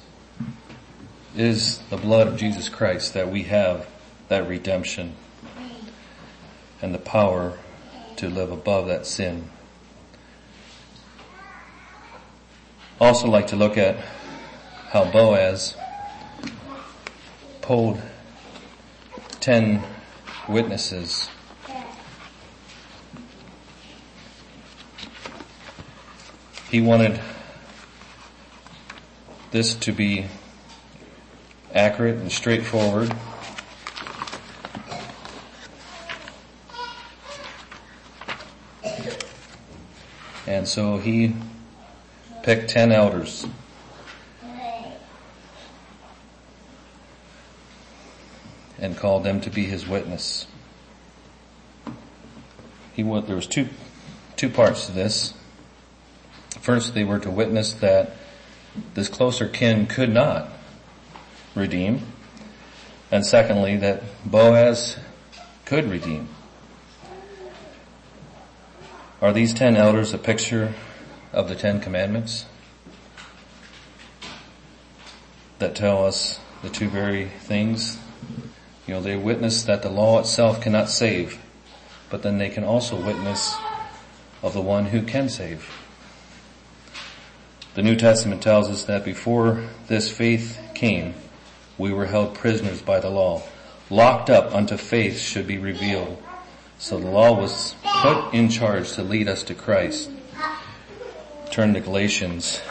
Is 1.40 1.78
the 1.90 1.96
blood 1.96 2.28
of 2.28 2.36
Jesus 2.36 2.68
Christ 2.68 3.14
that 3.14 3.32
we 3.32 3.44
have 3.44 3.88
that 4.28 4.46
redemption 4.46 5.16
and 6.82 6.94
the 6.94 7.00
power 7.00 7.58
to 8.18 8.28
live 8.28 8.52
above 8.52 8.88
that 8.88 9.06
sin. 9.06 9.50
Also 13.00 13.30
like 13.30 13.48
to 13.48 13.56
look 13.56 13.78
at 13.78 13.96
how 14.90 15.10
Boaz 15.10 15.78
pulled 17.62 18.02
ten 19.40 19.82
witnesses 20.50 21.30
he 26.70 26.82
wanted 26.82 27.18
this 29.52 29.74
to 29.76 29.94
be 29.94 30.26
accurate 31.74 32.16
and 32.16 32.32
straightforward. 32.32 33.14
And 40.48 40.68
so 40.68 40.98
he 40.98 41.36
picked 42.44 42.70
ten 42.70 42.92
elders. 42.92 43.46
And 48.80 48.98
called 48.98 49.24
them 49.24 49.42
to 49.42 49.50
be 49.50 49.66
his 49.66 49.88
witness. 49.88 50.48
He 52.94 53.04
went, 53.04 53.28
there 53.28 53.36
was 53.36 53.46
two, 53.46 53.68
two 54.38 54.50
parts 54.50 54.88
to 54.88 54.92
this. 54.94 55.34
First, 56.62 56.94
they 56.94 57.04
were 57.04 57.20
to 57.20 57.30
witness 57.30 57.74
that 57.74 58.16
this 58.94 59.08
closer 59.08 59.48
kin 59.48 59.86
could 59.86 60.10
not 60.10 60.50
redeem. 61.60 62.02
And 63.12 63.26
secondly, 63.26 63.78
that 63.78 64.04
Boaz 64.26 64.98
could 65.66 65.90
redeem. 65.90 66.30
Are 69.22 69.34
these 69.34 69.54
ten 69.54 69.76
elders 69.76 70.14
a 70.14 70.18
picture 70.18 70.74
of 71.34 71.50
the 71.50 71.56
Ten 71.56 71.82
Commandments 71.82 72.46
that 75.60 75.76
tell 75.76 76.06
us 76.06 76.40
the 76.62 76.70
two 76.70 76.88
very 76.90 77.26
things? 77.26 77.98
You 78.88 78.96
know, 78.96 79.02
they 79.02 79.18
witness 79.18 79.64
that 79.64 79.82
the 79.82 79.90
law 79.90 80.20
itself 80.20 80.62
cannot 80.62 80.90
save, 80.90 81.38
but 82.10 82.24
then 82.24 82.38
they 82.38 82.50
can 82.50 82.64
also 82.64 82.96
witness 82.96 83.56
of 84.42 84.54
the 84.54 84.62
one 84.62 84.86
who 84.86 85.04
can 85.04 85.30
save. 85.30 85.70
The 87.76 87.84
New 87.84 87.96
Testament 87.96 88.42
tells 88.42 88.70
us 88.70 88.84
that 88.86 89.06
before 89.06 89.68
this 89.88 90.10
faith 90.10 90.60
came, 90.74 91.14
we 91.80 91.94
were 91.94 92.06
held 92.06 92.36
prisoners 92.36 92.82
by 92.82 93.00
the 93.00 93.10
law. 93.10 93.42
Locked 93.90 94.30
up 94.30 94.54
unto 94.54 94.78
faith 94.78 95.18
should 95.18 95.48
be 95.48 95.58
revealed. 95.58 96.22
So 96.78 97.00
the 97.00 97.08
law 97.08 97.32
was 97.32 97.74
put 97.84 98.34
in 98.34 98.50
charge 98.50 98.92
to 98.94 99.04
lead 99.04 99.28
us 99.28 99.44
to 99.44 99.56
Christ. 99.56 100.12
Turn 101.50 101.74
to 101.74 101.80
Galatians 101.80 102.62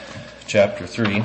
chapter 0.47 0.87
3. 0.87 1.25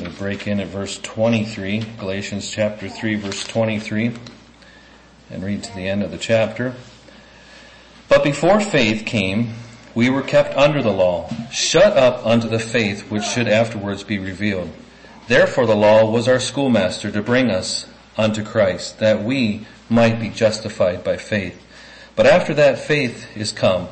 We'll 0.00 0.10
break 0.12 0.46
in 0.46 0.60
at 0.60 0.68
verse 0.68 0.98
23, 1.00 1.80
Galatians 1.98 2.50
chapter 2.50 2.88
3 2.88 3.16
verse 3.16 3.44
23, 3.44 4.14
and 5.30 5.44
read 5.44 5.64
to 5.64 5.74
the 5.74 5.88
end 5.88 6.02
of 6.02 6.10
the 6.10 6.18
chapter. 6.18 6.74
But 8.10 8.24
before 8.24 8.60
faith 8.60 9.06
came, 9.06 9.54
we 9.94 10.10
were 10.10 10.22
kept 10.22 10.56
under 10.56 10.82
the 10.82 10.92
law, 10.92 11.30
shut 11.52 11.96
up 11.96 12.26
unto 12.26 12.48
the 12.48 12.58
faith 12.58 13.08
which 13.08 13.22
should 13.22 13.46
afterwards 13.46 14.02
be 14.02 14.18
revealed. 14.18 14.72
Therefore 15.28 15.64
the 15.64 15.76
law 15.76 16.10
was 16.10 16.26
our 16.26 16.40
schoolmaster 16.40 17.12
to 17.12 17.22
bring 17.22 17.50
us 17.52 17.86
unto 18.18 18.42
Christ, 18.42 18.98
that 18.98 19.22
we 19.22 19.64
might 19.88 20.18
be 20.18 20.28
justified 20.28 21.04
by 21.04 21.18
faith. 21.18 21.64
But 22.16 22.26
after 22.26 22.52
that 22.54 22.80
faith 22.80 23.36
is 23.36 23.52
come, 23.52 23.86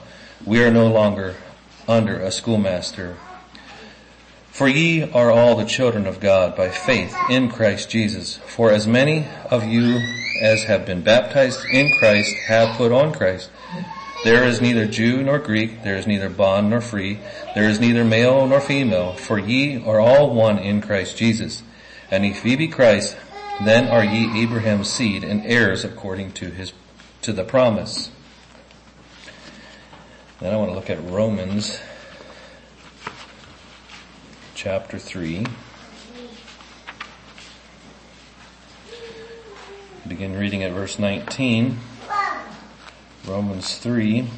we 0.44 0.64
are 0.64 0.72
no 0.72 0.88
longer 0.88 1.36
under 1.86 2.18
a 2.18 2.32
schoolmaster. 2.32 3.16
For 4.50 4.66
ye 4.66 5.04
are 5.12 5.30
all 5.30 5.54
the 5.54 5.64
children 5.64 6.08
of 6.08 6.18
God 6.18 6.56
by 6.56 6.70
faith 6.70 7.30
in 7.30 7.48
Christ 7.48 7.88
Jesus. 7.88 8.38
For 8.38 8.72
as 8.72 8.84
many 8.84 9.28
of 9.48 9.64
you 9.64 10.00
as 10.40 10.64
have 10.64 10.84
been 10.84 11.02
baptized 11.02 11.64
in 11.72 11.96
Christ 11.98 12.34
have 12.48 12.76
put 12.76 12.90
on 12.90 13.12
Christ. 13.12 13.50
There 14.24 14.44
is 14.44 14.60
neither 14.60 14.84
Jew 14.84 15.22
nor 15.22 15.38
Greek, 15.38 15.84
there 15.84 15.96
is 15.96 16.06
neither 16.06 16.28
bond 16.28 16.70
nor 16.70 16.80
free, 16.80 17.20
there 17.54 17.68
is 17.68 17.78
neither 17.78 18.04
male 18.04 18.46
nor 18.48 18.60
female, 18.60 19.12
for 19.12 19.38
ye 19.38 19.82
are 19.84 20.00
all 20.00 20.34
one 20.34 20.58
in 20.58 20.80
Christ 20.80 21.16
Jesus. 21.16 21.62
And 22.10 22.24
if 22.24 22.44
ye 22.44 22.56
be 22.56 22.66
Christ, 22.66 23.16
then 23.62 23.86
are 23.88 24.04
ye 24.04 24.42
Abraham's 24.42 24.90
seed 24.90 25.22
and 25.22 25.46
heirs 25.46 25.84
according 25.84 26.32
to 26.32 26.50
his, 26.50 26.72
to 27.22 27.32
the 27.32 27.44
promise. 27.44 28.10
Then 30.40 30.52
I 30.52 30.56
want 30.56 30.70
to 30.70 30.74
look 30.74 30.90
at 30.90 31.02
Romans 31.04 31.80
chapter 34.54 34.98
3. 34.98 35.46
Begin 40.08 40.36
reading 40.36 40.64
at 40.64 40.72
verse 40.72 40.98
19. 40.98 41.78
Romans 43.26 43.76
3. 43.78 44.28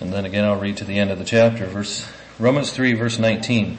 And 0.00 0.12
then 0.12 0.24
again 0.24 0.44
I'll 0.44 0.58
read 0.58 0.78
to 0.78 0.84
the 0.84 0.98
end 0.98 1.10
of 1.10 1.18
the 1.18 1.24
chapter, 1.24 1.66
verse, 1.66 2.10
Romans 2.38 2.72
3 2.72 2.94
verse 2.94 3.18
19. 3.18 3.78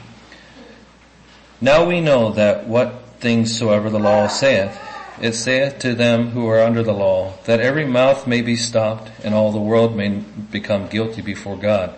Now 1.60 1.84
we 1.84 2.00
know 2.00 2.32
that 2.32 2.66
what 2.66 3.02
things 3.20 3.56
soever 3.56 3.90
the 3.90 3.98
law 3.98 4.26
saith, 4.28 4.80
it 5.20 5.34
saith 5.34 5.78
to 5.80 5.94
them 5.94 6.30
who 6.30 6.48
are 6.48 6.60
under 6.60 6.82
the 6.82 6.92
law, 6.92 7.34
that 7.44 7.60
every 7.60 7.84
mouth 7.84 8.26
may 8.26 8.42
be 8.42 8.56
stopped 8.56 9.10
and 9.22 9.34
all 9.34 9.52
the 9.52 9.60
world 9.60 9.96
may 9.96 10.08
become 10.08 10.88
guilty 10.88 11.22
before 11.22 11.56
God. 11.56 11.94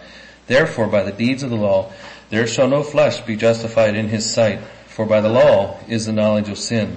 Therefore 0.47 0.87
by 0.87 1.03
the 1.03 1.13
deeds 1.13 1.43
of 1.43 1.51
the 1.51 1.57
law, 1.57 1.93
there 2.31 2.47
shall 2.47 2.69
no 2.69 2.83
flesh 2.83 3.21
be 3.21 3.37
justified 3.37 3.95
in 3.95 4.09
his 4.09 4.31
sight, 4.31 4.61
for 4.87 5.07
by 5.07 5.21
the 5.21 5.29
law 5.29 5.79
is 5.89 6.07
the 6.07 6.13
knowledge 6.13 6.49
of 6.49 6.59
sin. 6.59 6.97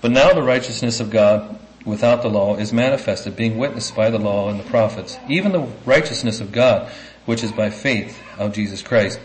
But 0.00 0.10
now 0.10 0.32
the 0.32 0.42
righteousness 0.42 1.00
of 1.00 1.10
God 1.10 1.53
without 1.84 2.22
the 2.22 2.28
law 2.28 2.56
is 2.56 2.72
manifested, 2.72 3.36
being 3.36 3.58
witnessed 3.58 3.94
by 3.94 4.10
the 4.10 4.18
law 4.18 4.48
and 4.48 4.58
the 4.58 4.64
prophets, 4.64 5.18
even 5.28 5.52
the 5.52 5.68
righteousness 5.84 6.40
of 6.40 6.52
God, 6.52 6.90
which 7.26 7.42
is 7.42 7.52
by 7.52 7.70
faith 7.70 8.20
of 8.38 8.52
Jesus 8.52 8.82
Christ, 8.82 9.20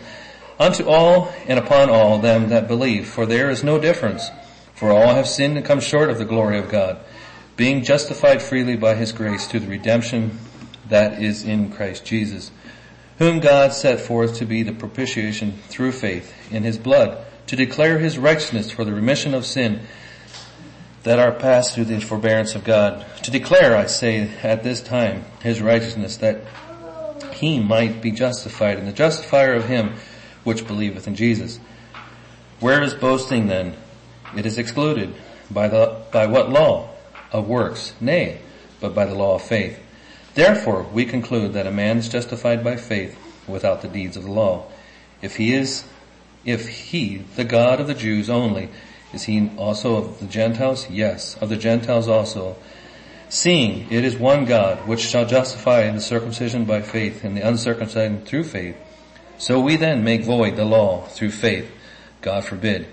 unto 0.58 0.86
all 0.88 1.32
and 1.46 1.58
upon 1.58 1.88
all 1.88 2.18
them 2.18 2.50
that 2.50 2.68
believe, 2.68 3.08
for 3.08 3.26
there 3.26 3.50
is 3.50 3.64
no 3.64 3.78
difference. 3.78 4.28
For 4.74 4.92
all 4.92 5.14
have 5.14 5.28
sinned 5.28 5.58
and 5.58 5.66
come 5.66 5.80
short 5.80 6.08
of 6.08 6.18
the 6.18 6.24
glory 6.24 6.58
of 6.58 6.70
God, 6.70 6.98
being 7.56 7.84
justified 7.84 8.40
freely 8.40 8.76
by 8.76 8.94
his 8.94 9.12
grace 9.12 9.46
to 9.48 9.60
the 9.60 9.66
redemption 9.66 10.38
that 10.88 11.22
is 11.22 11.44
in 11.44 11.70
Christ 11.70 12.04
Jesus, 12.04 12.50
whom 13.18 13.40
God 13.40 13.74
set 13.74 14.00
forth 14.00 14.36
to 14.36 14.46
be 14.46 14.62
the 14.62 14.72
propitiation 14.72 15.52
through 15.68 15.92
faith 15.92 16.32
in 16.50 16.62
his 16.62 16.78
blood, 16.78 17.24
to 17.48 17.56
declare 17.56 17.98
his 17.98 18.16
righteousness 18.16 18.70
for 18.70 18.84
the 18.84 18.94
remission 18.94 19.34
of 19.34 19.44
sin 19.44 19.80
that 21.02 21.18
are 21.18 21.32
passed 21.32 21.74
through 21.74 21.86
the 21.86 22.00
forbearance 22.00 22.54
of 22.54 22.64
God. 22.64 23.04
To 23.22 23.30
declare, 23.30 23.76
I 23.76 23.86
say, 23.86 24.30
at 24.42 24.62
this 24.62 24.80
time, 24.80 25.24
his 25.42 25.62
righteousness, 25.62 26.18
that 26.18 26.44
he 27.32 27.58
might 27.58 28.02
be 28.02 28.10
justified, 28.10 28.78
and 28.78 28.86
the 28.86 28.92
justifier 28.92 29.54
of 29.54 29.66
him 29.66 29.94
which 30.44 30.66
believeth 30.66 31.06
in 31.06 31.14
Jesus. 31.14 31.58
Where 32.60 32.82
is 32.82 32.94
boasting 32.94 33.46
then? 33.46 33.76
It 34.36 34.46
is 34.46 34.58
excluded. 34.58 35.14
By 35.50 35.68
the, 35.68 36.02
by 36.12 36.26
what 36.26 36.50
law? 36.50 36.90
Of 37.32 37.48
works. 37.48 37.94
Nay, 38.00 38.40
but 38.80 38.94
by 38.94 39.06
the 39.06 39.14
law 39.14 39.36
of 39.36 39.42
faith. 39.42 39.78
Therefore, 40.34 40.82
we 40.82 41.04
conclude 41.04 41.54
that 41.54 41.66
a 41.66 41.72
man 41.72 41.98
is 41.98 42.08
justified 42.08 42.62
by 42.62 42.76
faith 42.76 43.18
without 43.46 43.82
the 43.82 43.88
deeds 43.88 44.16
of 44.16 44.24
the 44.24 44.30
law. 44.30 44.66
If 45.22 45.36
he 45.36 45.54
is, 45.54 45.84
if 46.44 46.68
he, 46.68 47.18
the 47.36 47.44
God 47.44 47.80
of 47.80 47.86
the 47.86 47.94
Jews 47.94 48.28
only, 48.30 48.68
is 49.12 49.24
he 49.24 49.50
also 49.56 49.96
of 49.96 50.20
the 50.20 50.26
Gentiles? 50.26 50.88
Yes, 50.88 51.36
of 51.40 51.48
the 51.48 51.56
Gentiles 51.56 52.08
also. 52.08 52.56
Seeing 53.28 53.90
it 53.90 54.04
is 54.04 54.16
one 54.16 54.44
God 54.44 54.86
which 54.86 55.00
shall 55.00 55.26
justify 55.26 55.88
the 55.90 56.00
circumcision 56.00 56.64
by 56.64 56.82
faith 56.82 57.24
and 57.24 57.36
the 57.36 57.46
uncircumcision 57.46 58.24
through 58.24 58.44
faith. 58.44 58.76
So 59.38 59.60
we 59.60 59.76
then 59.76 60.04
make 60.04 60.22
void 60.22 60.56
the 60.56 60.64
law 60.64 61.06
through 61.06 61.30
faith. 61.30 61.70
God 62.20 62.44
forbid. 62.44 62.86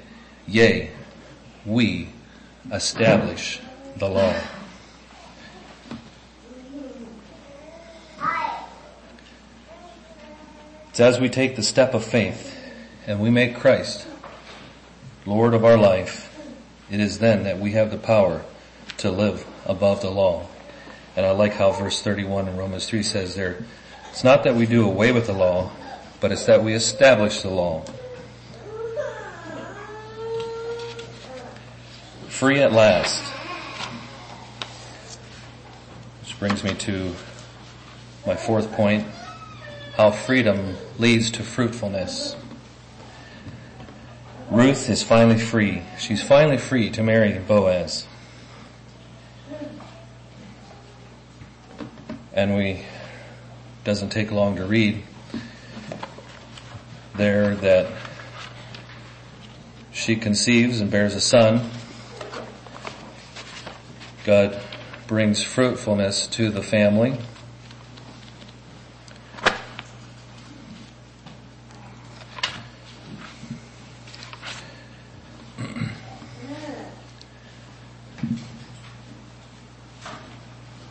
Yea, 0.47 0.91
we 1.65 2.09
establish 2.71 3.59
the 3.97 4.09
law. 4.09 4.35
It's 10.89 10.99
as 10.99 11.19
we 11.19 11.29
take 11.29 11.55
the 11.55 11.63
step 11.63 11.93
of 11.93 12.03
faith 12.03 12.55
and 13.05 13.19
we 13.19 13.29
make 13.29 13.55
Christ 13.55 14.07
Lord 15.27 15.53
of 15.53 15.65
our 15.65 15.77
life, 15.77 16.33
it 16.89 17.01
is 17.01 17.19
then 17.19 17.43
that 17.43 17.59
we 17.59 17.73
have 17.73 17.91
the 17.91 17.97
power 17.97 18.45
to 18.99 19.11
live 19.11 19.45
above 19.65 20.01
the 20.01 20.09
law. 20.09 20.47
And 21.17 21.25
I 21.25 21.31
like 21.31 21.51
how 21.51 21.73
verse 21.73 22.01
31 22.01 22.47
in 22.47 22.55
Romans 22.55 22.87
3 22.87 23.03
says 23.03 23.35
there, 23.35 23.65
it's 24.09 24.23
not 24.23 24.45
that 24.45 24.55
we 24.55 24.65
do 24.65 24.87
away 24.87 25.11
with 25.11 25.27
the 25.27 25.33
law, 25.33 25.69
but 26.21 26.31
it's 26.31 26.45
that 26.45 26.63
we 26.63 26.73
establish 26.73 27.41
the 27.41 27.49
law. 27.49 27.83
Free 32.29 32.61
at 32.61 32.71
last. 32.71 33.21
Which 36.21 36.39
brings 36.39 36.63
me 36.63 36.73
to 36.73 37.13
my 38.25 38.37
fourth 38.37 38.71
point, 38.71 39.05
how 39.97 40.11
freedom 40.11 40.77
leads 40.97 41.31
to 41.31 41.43
fruitfulness. 41.43 42.37
Ruth 44.49 44.89
is 44.89 45.03
finally 45.03 45.37
free. 45.37 45.83
She's 45.99 46.23
finally 46.23 46.57
free 46.57 46.89
to 46.91 47.03
marry 47.03 47.37
Boaz. 47.37 48.07
And 52.33 52.55
we, 52.55 52.85
doesn't 53.83 54.09
take 54.09 54.31
long 54.31 54.55
to 54.55 54.65
read 54.65 55.03
there 57.15 57.55
that 57.55 57.91
she 59.91 60.15
conceives 60.15 60.79
and 60.79 60.89
bears 60.89 61.15
a 61.15 61.21
son. 61.21 61.69
God 64.23 64.61
brings 65.07 65.41
fruitfulness 65.41 66.27
to 66.27 66.51
the 66.51 66.61
family. 66.61 67.17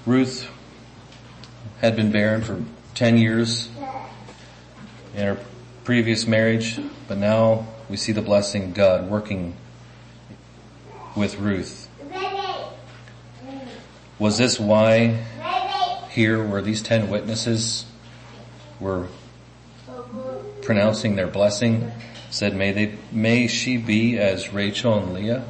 Ruth 0.07 0.49
been 1.97 2.13
barren 2.13 2.43
for 2.43 2.63
10 2.95 3.19
years 3.19 3.69
in 5.15 5.27
her 5.27 5.39
previous 5.85 6.27
marriage, 6.27 6.79
but 7.09 7.17
now 7.17 7.67
we 7.89 7.97
see 7.97 8.13
the 8.13 8.23
blessing 8.23 8.73
God 8.73 9.09
working 9.09 9.57
with 11.15 11.39
Ruth. 11.39 11.89
Was 14.19 14.39
this 14.39 14.61
why 14.61 15.25
here 16.11 16.43
where 16.43 16.63
these 16.63 16.83
10 16.83 17.11
witnesses 17.11 17.87
were 18.79 19.09
pronouncing 20.61 21.17
their 21.17 21.27
blessing 21.27 21.93
said 22.31 22.55
may 22.55 22.73
they, 22.73 22.99
may 23.11 23.47
she 23.47 23.77
be 23.77 24.19
as 24.19 24.53
Rachel 24.53 24.99
and 24.99 25.15
Leah? 25.15 25.45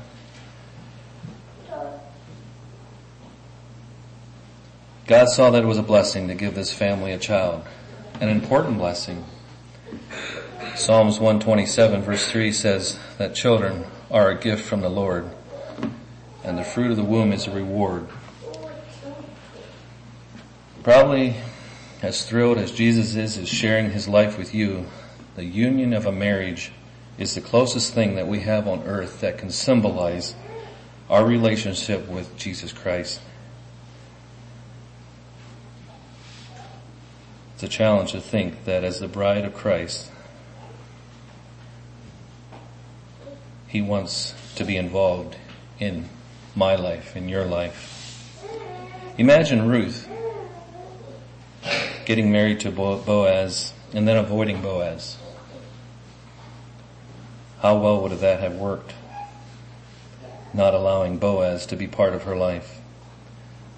God 5.07 5.29
saw 5.29 5.51
that 5.51 5.63
it 5.63 5.67
was 5.67 5.79
a 5.79 5.85
blessing 5.85 6.27
to 6.29 6.35
give 6.35 6.57
this 6.57 6.73
family 6.73 7.13
a 7.13 7.19
child, 7.19 7.63
an 8.21 8.29
important 8.29 8.79
blessing. 8.79 9.25
Psalms 10.75 11.21
127 11.21 12.03
verse 12.03 12.27
3 12.29 12.51
says 12.51 12.99
that 13.19 13.35
children 13.35 13.87
are 14.11 14.31
a 14.31 14.39
gift 14.39 14.65
from 14.65 14.81
the 14.81 14.89
Lord 14.89 15.31
and 16.43 16.59
the 16.59 16.65
fruit 16.65 16.91
of 16.91 16.97
the 16.97 17.05
womb 17.05 17.33
is 17.33 17.47
a 17.47 17.51
reward. 17.51 18.09
Probably 20.83 21.37
as 22.03 22.27
thrilled 22.27 22.59
as 22.59 22.73
Jesus 22.73 23.15
is 23.15 23.37
is 23.37 23.49
sharing 23.49 23.91
his 23.91 24.09
life 24.09 24.37
with 24.37 24.55
you, 24.55 24.87
the 25.35 25.45
union 25.45 25.93
of 25.93 26.07
a 26.07 26.13
marriage 26.13 26.73
is 27.17 27.35
the 27.35 27.41
closest 27.41 27.95
thing 27.95 28.17
that 28.17 28.27
we 28.27 28.41
have 28.41 28.69
on 28.69 28.83
earth 28.83 29.21
that 29.21 29.39
can 29.39 29.51
symbolize 29.51 30.35
our 31.09 31.25
relationship 31.25 32.09
with 32.09 32.37
Jesus 32.37 32.73
Christ. 32.73 33.21
It's 37.57 37.63
a 37.63 37.69
challenge 37.69 38.13
to 38.13 38.21
think 38.21 38.67
that 38.67 38.85
as 38.85 39.01
the 39.01 39.09
bride 39.09 39.47
of 39.47 39.55
Christ, 39.55 40.11
He 43.67 43.81
wants 43.81 44.35
to 44.57 44.65
be 44.65 44.77
involved 44.77 45.37
in 45.81 46.11
my 46.55 46.77
life, 46.77 47.17
in 47.17 47.31
your 47.31 47.47
life. 47.47 48.45
Imagine 49.17 49.67
Ruth 49.69 50.07
getting 52.05 52.31
married 52.31 52.61
to 52.61 52.71
Boaz 52.71 53.73
and 53.95 54.07
then 54.07 54.19
avoiding 54.19 54.61
Boaz. 54.61 55.17
How 57.63 57.79
well 57.79 58.03
would 58.03 58.13
that 58.13 58.41
have 58.41 58.57
worked? 58.57 58.93
Not 60.53 60.75
allowing 60.75 61.17
Boaz 61.17 61.65
to 61.69 61.77
be 61.77 61.87
part 61.87 62.13
of 62.13 62.25
her 62.25 62.37
life. 62.37 62.83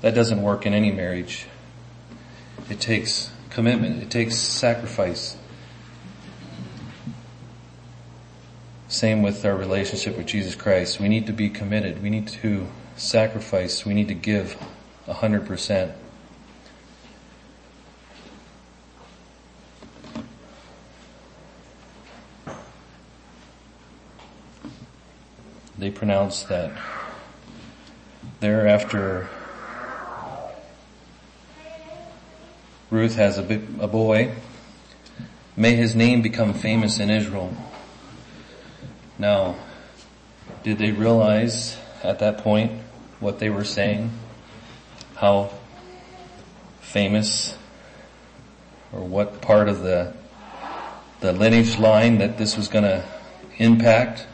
That 0.01 0.17
doesn't 0.17 0.43
work 0.43 0.67
in 0.67 0.75
any 0.75 0.91
marriage. 0.91 1.47
It 2.69 2.81
takes 2.81 3.31
commitment. 3.59 4.01
It 4.01 4.09
takes 4.09 4.37
sacrifice. 4.37 5.37
Same 8.87 9.21
with 9.21 9.45
our 9.45 9.57
relationship 9.57 10.17
with 10.17 10.27
Jesus 10.27 10.55
Christ. 10.55 11.01
We 11.01 11.09
need 11.09 11.27
to 11.27 11.33
be 11.33 11.51
committed. 11.51 12.01
We 12.01 12.09
need 12.09 12.29
to 12.29 12.69
sacrifice. 12.95 13.85
We 13.85 13.95
need 13.95 14.07
to 14.07 14.15
give 14.15 14.57
a 15.09 15.13
hundred 15.13 15.45
percent. 15.45 15.91
They 25.77 25.91
pronounced 25.91 26.49
that 26.49 26.71
thereafter 28.39 29.29
Ruth 32.91 33.17
has 33.17 33.39
a, 33.39 33.55
a 33.81 33.87
boy. 33.89 34.33
May 35.57 35.75
his 35.75 35.95
name 35.95 36.23
become 36.23 36.55
famous 36.55 36.99
in 36.99 37.11
Israel. 37.11 37.55
Now, 39.19 39.57
did 40.63 40.79
they 40.79 40.93
realize 40.93 41.77
at 42.03 42.21
that 42.21 42.39
point 42.39 42.73
what 43.21 43.41
they 43.41 43.51
were 43.51 43.65
saying? 43.65 44.11
How 45.17 45.51
famous 46.81 47.57
or 48.93 49.01
what 49.01 49.43
part 49.43 49.69
of 49.69 49.81
the 49.81 50.15
the 51.21 51.33
lineage 51.33 51.79
line 51.79 52.19
that 52.19 52.39
this 52.39 52.57
was 52.57 52.69
going 52.69 52.85
to 52.85 53.05
impact? 53.59 54.27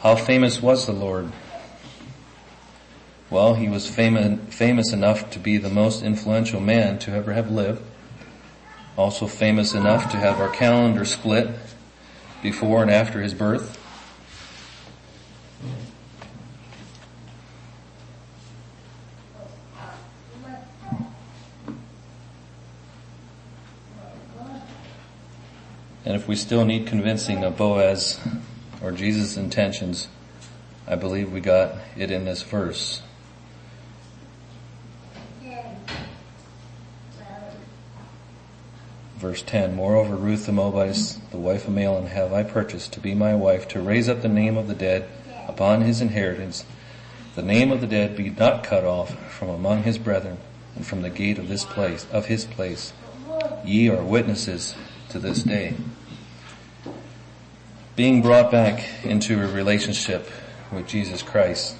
How 0.00 0.16
famous 0.16 0.62
was 0.62 0.86
the 0.86 0.92
Lord? 0.92 1.30
Well, 3.30 3.54
he 3.54 3.68
was 3.68 3.88
famous, 3.88 4.40
famous 4.52 4.92
enough 4.92 5.30
to 5.30 5.38
be 5.38 5.56
the 5.56 5.70
most 5.70 6.02
influential 6.02 6.60
man 6.60 6.98
to 7.00 7.12
ever 7.12 7.32
have 7.32 7.48
lived. 7.48 7.80
Also 8.96 9.28
famous 9.28 9.72
enough 9.72 10.10
to 10.10 10.16
have 10.16 10.40
our 10.40 10.48
calendar 10.48 11.04
split 11.04 11.48
before 12.42 12.82
and 12.82 12.90
after 12.90 13.22
his 13.22 13.32
birth. 13.32 13.78
And 26.04 26.16
if 26.16 26.26
we 26.26 26.34
still 26.34 26.64
need 26.64 26.88
convincing 26.88 27.44
of 27.44 27.56
Boaz 27.56 28.18
or 28.82 28.90
Jesus' 28.90 29.36
intentions, 29.36 30.08
I 30.88 30.96
believe 30.96 31.32
we 31.32 31.40
got 31.40 31.76
it 31.96 32.10
in 32.10 32.24
this 32.24 32.42
verse. 32.42 33.02
Verse 39.20 39.42
10, 39.42 39.76
Moreover, 39.76 40.16
Ruth 40.16 40.46
the 40.46 40.52
Moabitess, 40.52 41.18
the 41.30 41.36
wife 41.36 41.68
of 41.68 41.74
Mahlon, 41.74 42.08
have 42.08 42.32
I 42.32 42.42
purchased 42.42 42.94
to 42.94 43.00
be 43.00 43.14
my 43.14 43.34
wife, 43.34 43.68
to 43.68 43.80
raise 43.82 44.08
up 44.08 44.22
the 44.22 44.30
name 44.30 44.56
of 44.56 44.66
the 44.66 44.74
dead 44.74 45.06
upon 45.46 45.82
his 45.82 46.00
inheritance. 46.00 46.64
The 47.34 47.42
name 47.42 47.70
of 47.70 47.82
the 47.82 47.86
dead 47.86 48.16
be 48.16 48.30
not 48.30 48.64
cut 48.64 48.82
off 48.82 49.14
from 49.30 49.50
among 49.50 49.82
his 49.82 49.98
brethren 49.98 50.38
and 50.74 50.86
from 50.86 51.02
the 51.02 51.10
gate 51.10 51.38
of 51.38 51.48
this 51.48 51.66
place, 51.66 52.06
of 52.10 52.26
his 52.26 52.46
place. 52.46 52.94
Ye 53.62 53.90
are 53.90 54.02
witnesses 54.02 54.74
to 55.10 55.18
this 55.18 55.42
day. 55.42 55.74
Being 57.96 58.22
brought 58.22 58.50
back 58.50 59.04
into 59.04 59.44
a 59.44 59.52
relationship 59.52 60.30
with 60.72 60.88
Jesus 60.88 61.20
Christ 61.20 61.76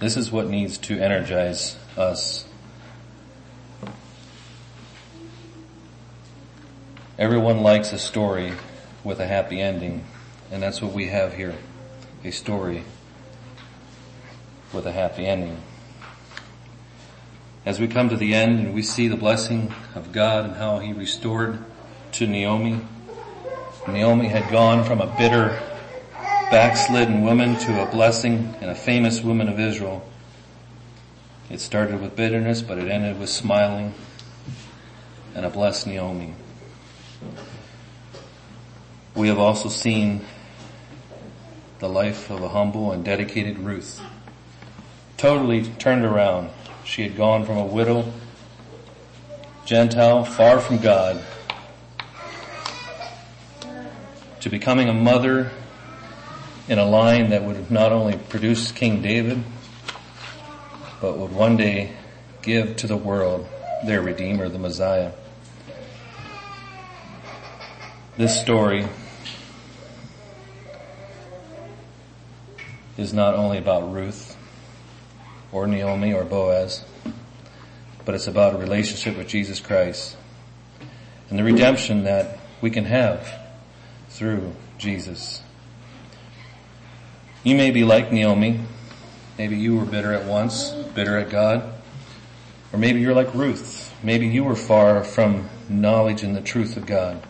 This 0.00 0.16
is 0.16 0.32
what 0.32 0.48
needs 0.48 0.78
to 0.78 0.98
energize 0.98 1.76
us. 1.94 2.46
Everyone 7.18 7.60
likes 7.60 7.92
a 7.92 7.98
story 7.98 8.54
with 9.04 9.20
a 9.20 9.26
happy 9.26 9.60
ending, 9.60 10.06
and 10.50 10.62
that's 10.62 10.80
what 10.80 10.94
we 10.94 11.08
have 11.08 11.34
here. 11.34 11.54
A 12.24 12.30
story 12.30 12.82
with 14.72 14.86
a 14.86 14.92
happy 14.92 15.26
ending. 15.26 15.58
As 17.66 17.78
we 17.78 17.86
come 17.86 18.08
to 18.08 18.16
the 18.16 18.34
end 18.34 18.58
and 18.58 18.74
we 18.74 18.80
see 18.80 19.06
the 19.06 19.18
blessing 19.18 19.70
of 19.94 20.12
God 20.12 20.46
and 20.46 20.54
how 20.54 20.78
He 20.78 20.94
restored 20.94 21.62
to 22.12 22.26
Naomi, 22.26 22.80
Naomi 23.86 24.28
had 24.28 24.50
gone 24.50 24.82
from 24.82 25.02
a 25.02 25.14
bitter 25.18 25.60
backslidden 26.50 27.22
woman 27.22 27.56
to 27.56 27.80
a 27.80 27.86
blessing 27.86 28.56
and 28.60 28.70
a 28.70 28.74
famous 28.74 29.20
woman 29.20 29.48
of 29.48 29.60
Israel. 29.60 30.04
It 31.48 31.60
started 31.60 32.00
with 32.00 32.16
bitterness, 32.16 32.60
but 32.60 32.76
it 32.76 32.90
ended 32.90 33.20
with 33.20 33.28
smiling 33.28 33.94
and 35.36 35.46
a 35.46 35.50
blessed 35.50 35.86
Naomi. 35.86 36.34
We 39.14 39.28
have 39.28 39.38
also 39.38 39.68
seen 39.68 40.24
the 41.78 41.88
life 41.88 42.30
of 42.30 42.42
a 42.42 42.48
humble 42.48 42.90
and 42.90 43.04
dedicated 43.04 43.60
Ruth. 43.60 44.00
Totally 45.18 45.62
turned 45.78 46.04
around. 46.04 46.50
She 46.84 47.04
had 47.04 47.16
gone 47.16 47.44
from 47.44 47.58
a 47.58 47.66
widow, 47.66 48.12
Gentile, 49.66 50.24
far 50.24 50.58
from 50.58 50.78
God, 50.78 51.22
to 54.40 54.50
becoming 54.50 54.88
a 54.88 54.94
mother 54.94 55.52
in 56.70 56.78
a 56.78 56.84
line 56.84 57.30
that 57.30 57.42
would 57.42 57.68
not 57.68 57.90
only 57.90 58.16
produce 58.16 58.70
King 58.70 59.02
David, 59.02 59.42
but 61.00 61.18
would 61.18 61.32
one 61.32 61.56
day 61.56 61.96
give 62.42 62.76
to 62.76 62.86
the 62.86 62.96
world 62.96 63.48
their 63.84 64.00
Redeemer, 64.00 64.48
the 64.48 64.60
Messiah. 64.60 65.10
This 68.16 68.40
story 68.40 68.86
is 72.96 73.12
not 73.12 73.34
only 73.34 73.58
about 73.58 73.92
Ruth 73.92 74.36
or 75.50 75.66
Naomi 75.66 76.14
or 76.14 76.24
Boaz, 76.24 76.84
but 78.04 78.14
it's 78.14 78.28
about 78.28 78.54
a 78.54 78.58
relationship 78.58 79.16
with 79.16 79.26
Jesus 79.26 79.58
Christ 79.58 80.16
and 81.30 81.36
the 81.36 81.42
redemption 81.42 82.04
that 82.04 82.38
we 82.60 82.70
can 82.70 82.84
have 82.84 83.28
through 84.08 84.54
Jesus. 84.78 85.42
You 87.42 87.54
may 87.54 87.70
be 87.70 87.84
like 87.84 88.12
Naomi. 88.12 88.60
Maybe 89.38 89.56
you 89.56 89.76
were 89.76 89.86
bitter 89.86 90.12
at 90.12 90.26
once, 90.26 90.72
bitter 90.94 91.16
at 91.16 91.30
God. 91.30 91.72
Or 92.70 92.78
maybe 92.78 93.00
you're 93.00 93.14
like 93.14 93.34
Ruth. 93.34 93.94
Maybe 94.02 94.26
you 94.26 94.44
were 94.44 94.54
far 94.54 95.02
from 95.02 95.48
knowledge 95.66 96.22
and 96.22 96.36
the 96.36 96.42
truth 96.42 96.76
of 96.76 96.84
God. 96.84 97.26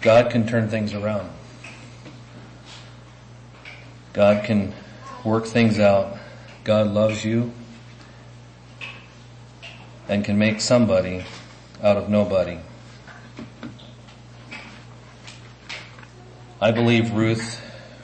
God 0.00 0.30
can 0.30 0.46
turn 0.46 0.68
things 0.70 0.94
around. 0.94 1.28
God 4.14 4.44
can 4.44 4.72
work 5.24 5.44
things 5.44 5.78
out. 5.78 6.16
God 6.64 6.88
loves 6.88 7.22
you 7.22 7.52
and 10.08 10.24
can 10.24 10.38
make 10.38 10.62
somebody 10.62 11.26
out 11.82 11.98
of 11.98 12.08
nobody. 12.08 12.58
I 16.62 16.72
believe 16.72 17.12
Ruth 17.12 17.58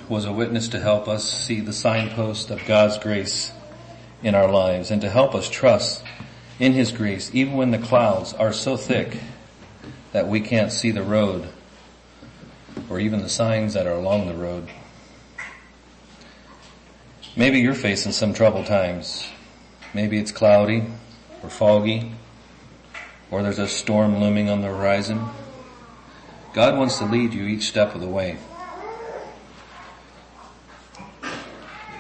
was 0.08 0.24
a 0.24 0.32
witness 0.32 0.68
to 0.68 0.80
help 0.80 1.08
us 1.08 1.30
see 1.30 1.60
the 1.60 1.74
signpost 1.74 2.48
of 2.48 2.64
God's 2.64 2.96
grace 2.96 3.52
in 4.22 4.34
our 4.34 4.50
lives 4.50 4.90
and 4.90 5.02
to 5.02 5.10
help 5.10 5.34
us 5.34 5.50
trust 5.50 6.02
in 6.58 6.72
His 6.72 6.90
grace 6.90 7.30
even 7.34 7.52
when 7.52 7.70
the 7.70 7.78
clouds 7.78 8.32
are 8.32 8.54
so 8.54 8.78
thick 8.78 9.18
that 10.12 10.26
we 10.26 10.40
can't 10.40 10.72
see 10.72 10.90
the 10.90 11.02
road 11.02 11.46
or 12.88 12.98
even 12.98 13.20
the 13.20 13.28
signs 13.28 13.74
that 13.74 13.86
are 13.86 13.92
along 13.92 14.26
the 14.26 14.34
road. 14.34 14.70
Maybe 17.36 17.60
you're 17.60 17.74
facing 17.74 18.12
some 18.12 18.32
troubled 18.32 18.64
times. 18.64 19.28
Maybe 19.92 20.18
it's 20.18 20.32
cloudy 20.32 20.86
or 21.42 21.50
foggy 21.50 22.10
or 23.30 23.42
there's 23.42 23.58
a 23.58 23.68
storm 23.68 24.18
looming 24.18 24.48
on 24.48 24.62
the 24.62 24.68
horizon. 24.68 25.28
God 26.56 26.78
wants 26.78 26.96
to 27.00 27.04
lead 27.04 27.34
you 27.34 27.44
each 27.44 27.64
step 27.64 27.94
of 27.94 28.00
the 28.00 28.08
way. 28.08 28.38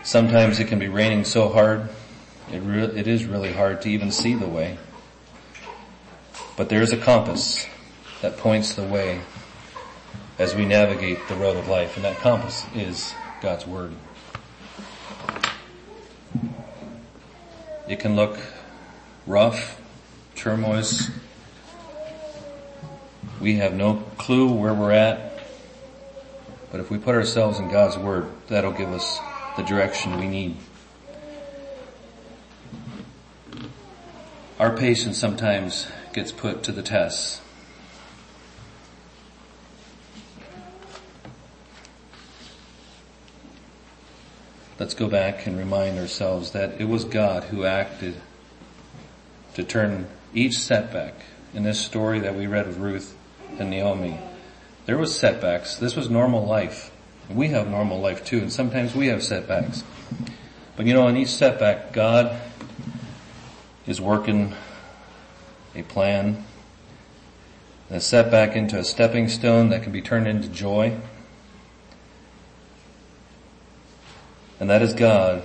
Sometimes 0.02 0.58
it 0.58 0.68
can 0.68 0.78
be 0.78 0.88
raining 0.88 1.26
so 1.26 1.50
hard, 1.50 1.90
it, 2.50 2.60
re- 2.60 2.84
it 2.84 3.06
is 3.06 3.26
really 3.26 3.52
hard 3.52 3.82
to 3.82 3.90
even 3.90 4.10
see 4.10 4.32
the 4.32 4.48
way. 4.48 4.78
But 6.56 6.70
there 6.70 6.80
is 6.80 6.94
a 6.94 6.96
compass 6.96 7.66
that 8.22 8.38
points 8.38 8.74
the 8.74 8.82
way 8.82 9.20
as 10.38 10.54
we 10.54 10.64
navigate 10.64 11.28
the 11.28 11.36
road 11.36 11.58
of 11.58 11.68
life, 11.68 11.96
and 11.96 12.06
that 12.06 12.20
compass 12.20 12.64
is 12.74 13.14
God's 13.42 13.66
Word. 13.66 13.92
It 17.86 18.00
can 18.00 18.16
look 18.16 18.38
rough, 19.26 19.78
turmoil, 20.34 20.82
we 23.40 23.56
have 23.56 23.74
no 23.74 23.96
clue 24.16 24.52
where 24.52 24.74
we're 24.74 24.92
at. 24.92 25.40
But 26.70 26.80
if 26.80 26.90
we 26.90 26.98
put 26.98 27.14
ourselves 27.14 27.58
in 27.58 27.68
God's 27.68 27.96
Word, 27.96 28.28
that'll 28.48 28.72
give 28.72 28.92
us 28.92 29.20
the 29.56 29.62
direction 29.62 30.18
we 30.18 30.26
need. 30.26 30.56
Our 34.58 34.74
patience 34.76 35.18
sometimes 35.18 35.86
gets 36.12 36.32
put 36.32 36.62
to 36.64 36.72
the 36.72 36.82
test. 36.82 37.42
Let's 44.78 44.94
go 44.94 45.08
back 45.08 45.46
and 45.46 45.58
remind 45.58 45.98
ourselves 45.98 46.50
that 46.52 46.80
it 46.80 46.84
was 46.84 47.04
God 47.04 47.44
who 47.44 47.64
acted 47.64 48.16
to 49.54 49.64
turn 49.64 50.06
each 50.34 50.58
setback 50.58 51.14
in 51.54 51.62
this 51.62 51.80
story 51.80 52.20
that 52.20 52.34
we 52.34 52.46
read 52.46 52.66
of 52.66 52.80
Ruth 52.80 53.16
and 53.58 53.70
Naomi, 53.70 54.18
there 54.86 54.98
was 54.98 55.18
setbacks. 55.18 55.76
This 55.76 55.96
was 55.96 56.08
normal 56.08 56.44
life. 56.44 56.92
We 57.28 57.48
have 57.48 57.68
normal 57.68 58.00
life 58.00 58.24
too, 58.24 58.38
and 58.38 58.52
sometimes 58.52 58.94
we 58.94 59.08
have 59.08 59.22
setbacks. 59.22 59.82
But 60.76 60.86
you 60.86 60.94
know, 60.94 61.08
in 61.08 61.16
each 61.16 61.30
setback, 61.30 61.92
God 61.92 62.38
is 63.86 64.00
working 64.00 64.54
a 65.74 65.82
plan, 65.82 66.44
a 67.90 68.00
setback 68.00 68.56
into 68.56 68.78
a 68.78 68.84
stepping 68.84 69.28
stone 69.28 69.70
that 69.70 69.82
can 69.82 69.92
be 69.92 70.02
turned 70.02 70.28
into 70.28 70.48
joy. 70.48 70.96
And 74.58 74.70
that 74.70 74.82
is 74.82 74.94
God 74.94 75.42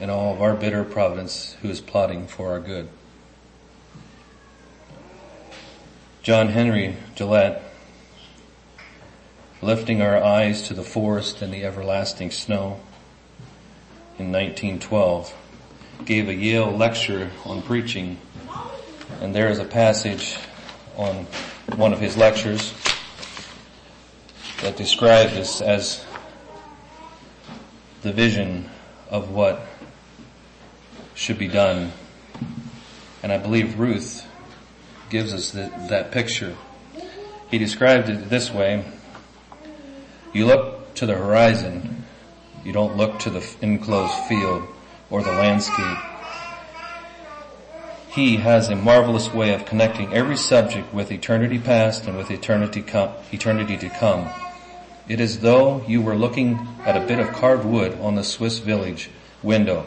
in 0.00 0.10
all 0.10 0.32
of 0.32 0.40
our 0.40 0.54
bitter 0.54 0.84
providence 0.84 1.56
who 1.62 1.68
is 1.68 1.80
plotting 1.80 2.26
for 2.26 2.50
our 2.50 2.60
good. 2.60 2.88
John 6.22 6.48
Henry 6.48 6.96
Jowett, 7.14 7.62
lifting 9.62 10.02
our 10.02 10.22
eyes 10.22 10.60
to 10.68 10.74
the 10.74 10.82
forest 10.82 11.40
and 11.40 11.50
the 11.50 11.64
everlasting 11.64 12.30
snow 12.30 12.78
in 14.18 14.30
1912, 14.30 15.34
gave 16.04 16.28
a 16.28 16.34
Yale 16.34 16.70
lecture 16.70 17.30
on 17.46 17.62
preaching 17.62 18.18
and 19.22 19.34
there 19.34 19.48
is 19.48 19.60
a 19.60 19.64
passage 19.64 20.36
on 20.98 21.26
one 21.76 21.94
of 21.94 22.00
his 22.00 22.18
lectures 22.18 22.74
that 24.60 24.76
describes 24.76 25.32
this 25.32 25.62
as 25.62 26.04
the 28.02 28.12
vision 28.12 28.68
of 29.08 29.30
what 29.30 29.66
should 31.14 31.38
be 31.38 31.48
done. 31.48 31.92
And 33.22 33.32
I 33.32 33.38
believe 33.38 33.78
Ruth 33.78 34.26
gives 35.10 35.34
us 35.34 35.50
the, 35.50 35.70
that 35.88 36.12
picture. 36.12 36.54
He 37.50 37.58
described 37.58 38.08
it 38.08 38.30
this 38.30 38.50
way. 38.50 38.84
You 40.32 40.46
look 40.46 40.94
to 40.94 41.06
the 41.06 41.14
horizon. 41.14 42.04
You 42.64 42.72
don't 42.72 42.96
look 42.96 43.18
to 43.20 43.30
the 43.30 43.46
enclosed 43.60 44.14
field 44.14 44.66
or 45.10 45.22
the 45.22 45.32
landscape. 45.32 45.98
He 48.10 48.38
has 48.38 48.68
a 48.68 48.76
marvelous 48.76 49.32
way 49.32 49.52
of 49.52 49.66
connecting 49.66 50.12
every 50.12 50.36
subject 50.36 50.92
with 50.94 51.12
eternity 51.12 51.58
past 51.58 52.06
and 52.06 52.16
with 52.16 52.30
eternity, 52.30 52.82
com- 52.82 53.10
eternity 53.32 53.76
to 53.76 53.88
come. 53.88 54.30
It 55.08 55.20
is 55.20 55.40
though 55.40 55.84
you 55.86 56.00
were 56.00 56.16
looking 56.16 56.66
at 56.84 56.96
a 56.96 57.00
bit 57.00 57.18
of 57.18 57.32
carved 57.32 57.64
wood 57.64 57.98
on 58.00 58.14
the 58.14 58.24
Swiss 58.24 58.58
village 58.58 59.10
window 59.42 59.86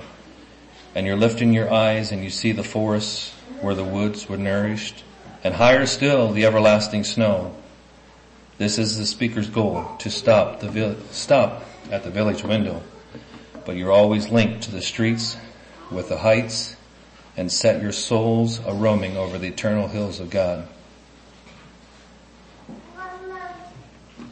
and 0.96 1.08
you're 1.08 1.16
lifting 1.16 1.54
your 1.54 1.72
eyes 1.72 2.12
and 2.12 2.24
you 2.24 2.30
see 2.30 2.52
the 2.52 2.64
forests 2.64 3.34
where 3.62 3.76
the 3.76 3.84
woods 3.84 4.28
were 4.28 4.38
nourished 4.38 5.04
and 5.44 5.54
higher 5.56 5.86
still 5.86 6.32
the 6.32 6.46
everlasting 6.46 7.04
snow. 7.04 7.56
This 8.58 8.78
is 8.78 8.98
the 8.98 9.06
speaker's 9.06 9.50
goal, 9.50 9.96
to 10.00 10.10
stop 10.10 10.62
the 10.62 10.70
vi- 10.70 10.96
stop 11.12 11.66
at 11.92 12.04
the 12.04 12.10
village 12.10 12.44
window. 12.44 12.82
But 13.66 13.76
you're 13.76 13.92
always 13.92 14.30
linked 14.30 14.64
to 14.64 14.72
the 14.72 14.82
streets 14.82 15.38
with 15.92 16.10
the 16.10 16.20
heights 16.20 16.76
and 17.36 17.52
set 17.52 17.82
your 17.82 17.92
souls 17.92 18.60
a 18.66 18.74
roaming 18.74 19.18
over 19.18 19.38
the 19.38 19.48
eternal 19.48 19.88
hills 19.88 20.20
of 20.20 20.30
God. 20.30 20.68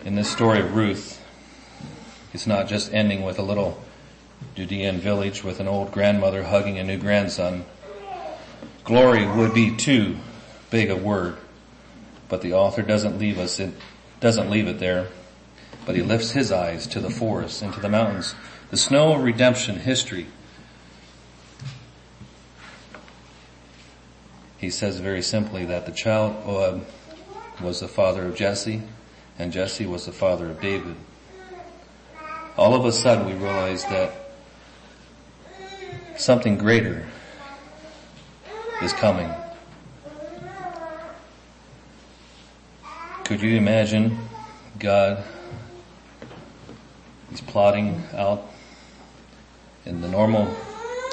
In 0.06 0.16
this 0.16 0.30
story 0.30 0.60
of 0.60 0.76
Ruth, 0.76 1.22
it's 2.34 2.48
not 2.48 2.68
just 2.68 2.94
ending 2.94 3.24
with 3.24 3.38
a 3.38 3.44
little 3.44 3.84
Judean 4.56 5.00
village 5.00 5.44
with 5.44 5.60
an 5.60 5.68
old 5.68 5.92
grandmother 5.92 6.44
hugging 6.44 6.78
a 6.78 6.84
new 6.84 6.98
grandson. 6.98 7.66
Glory 8.84 9.28
would 9.28 9.54
be 9.54 9.76
too 9.76 10.18
big 10.72 10.90
a 10.90 10.96
word, 10.96 11.38
but 12.28 12.42
the 12.42 12.54
author 12.54 12.82
doesn't 12.82 13.20
leave 13.20 13.38
us, 13.38 13.60
it 13.60 13.72
doesn't 14.20 14.50
leave 14.50 14.68
it 14.68 14.80
there, 14.80 15.10
but 15.86 15.96
he 15.96 16.02
lifts 16.02 16.32
his 16.32 16.52
eyes 16.52 16.88
to 16.88 17.00
the 17.00 17.12
forests 17.12 17.62
and 17.62 17.72
to 17.74 17.80
the 17.80 17.90
mountains. 17.90 18.34
The 18.72 18.78
snow 18.78 19.14
of 19.14 19.22
redemption 19.22 19.76
history. 19.76 20.26
He 24.58 24.70
says 24.70 25.00
very 25.00 25.22
simply 25.22 25.66
that 25.66 25.86
the 25.86 25.92
child 25.92 26.36
uh, 26.48 26.80
was 27.64 27.82
the 27.82 27.88
father 27.88 28.26
of 28.26 28.36
Jesse 28.36 28.82
and 29.38 29.52
Jesse 29.52 29.88
was 29.88 30.06
the 30.06 30.12
father 30.12 30.50
of 30.52 30.62
David. 30.62 30.96
All 32.58 32.76
of 32.76 32.86
a 32.86 32.92
sudden 32.92 33.26
we 33.26 33.34
realize 33.34 33.84
that 33.86 34.14
something 36.16 36.58
greater 36.58 37.08
is 38.84 38.94
coming. 38.94 39.34
Could 43.32 43.44
you 43.44 43.56
imagine 43.56 44.28
God 44.78 45.24
is 47.32 47.40
plotting 47.40 48.04
out 48.14 48.44
in 49.86 50.02
the 50.02 50.10
normal 50.10 50.54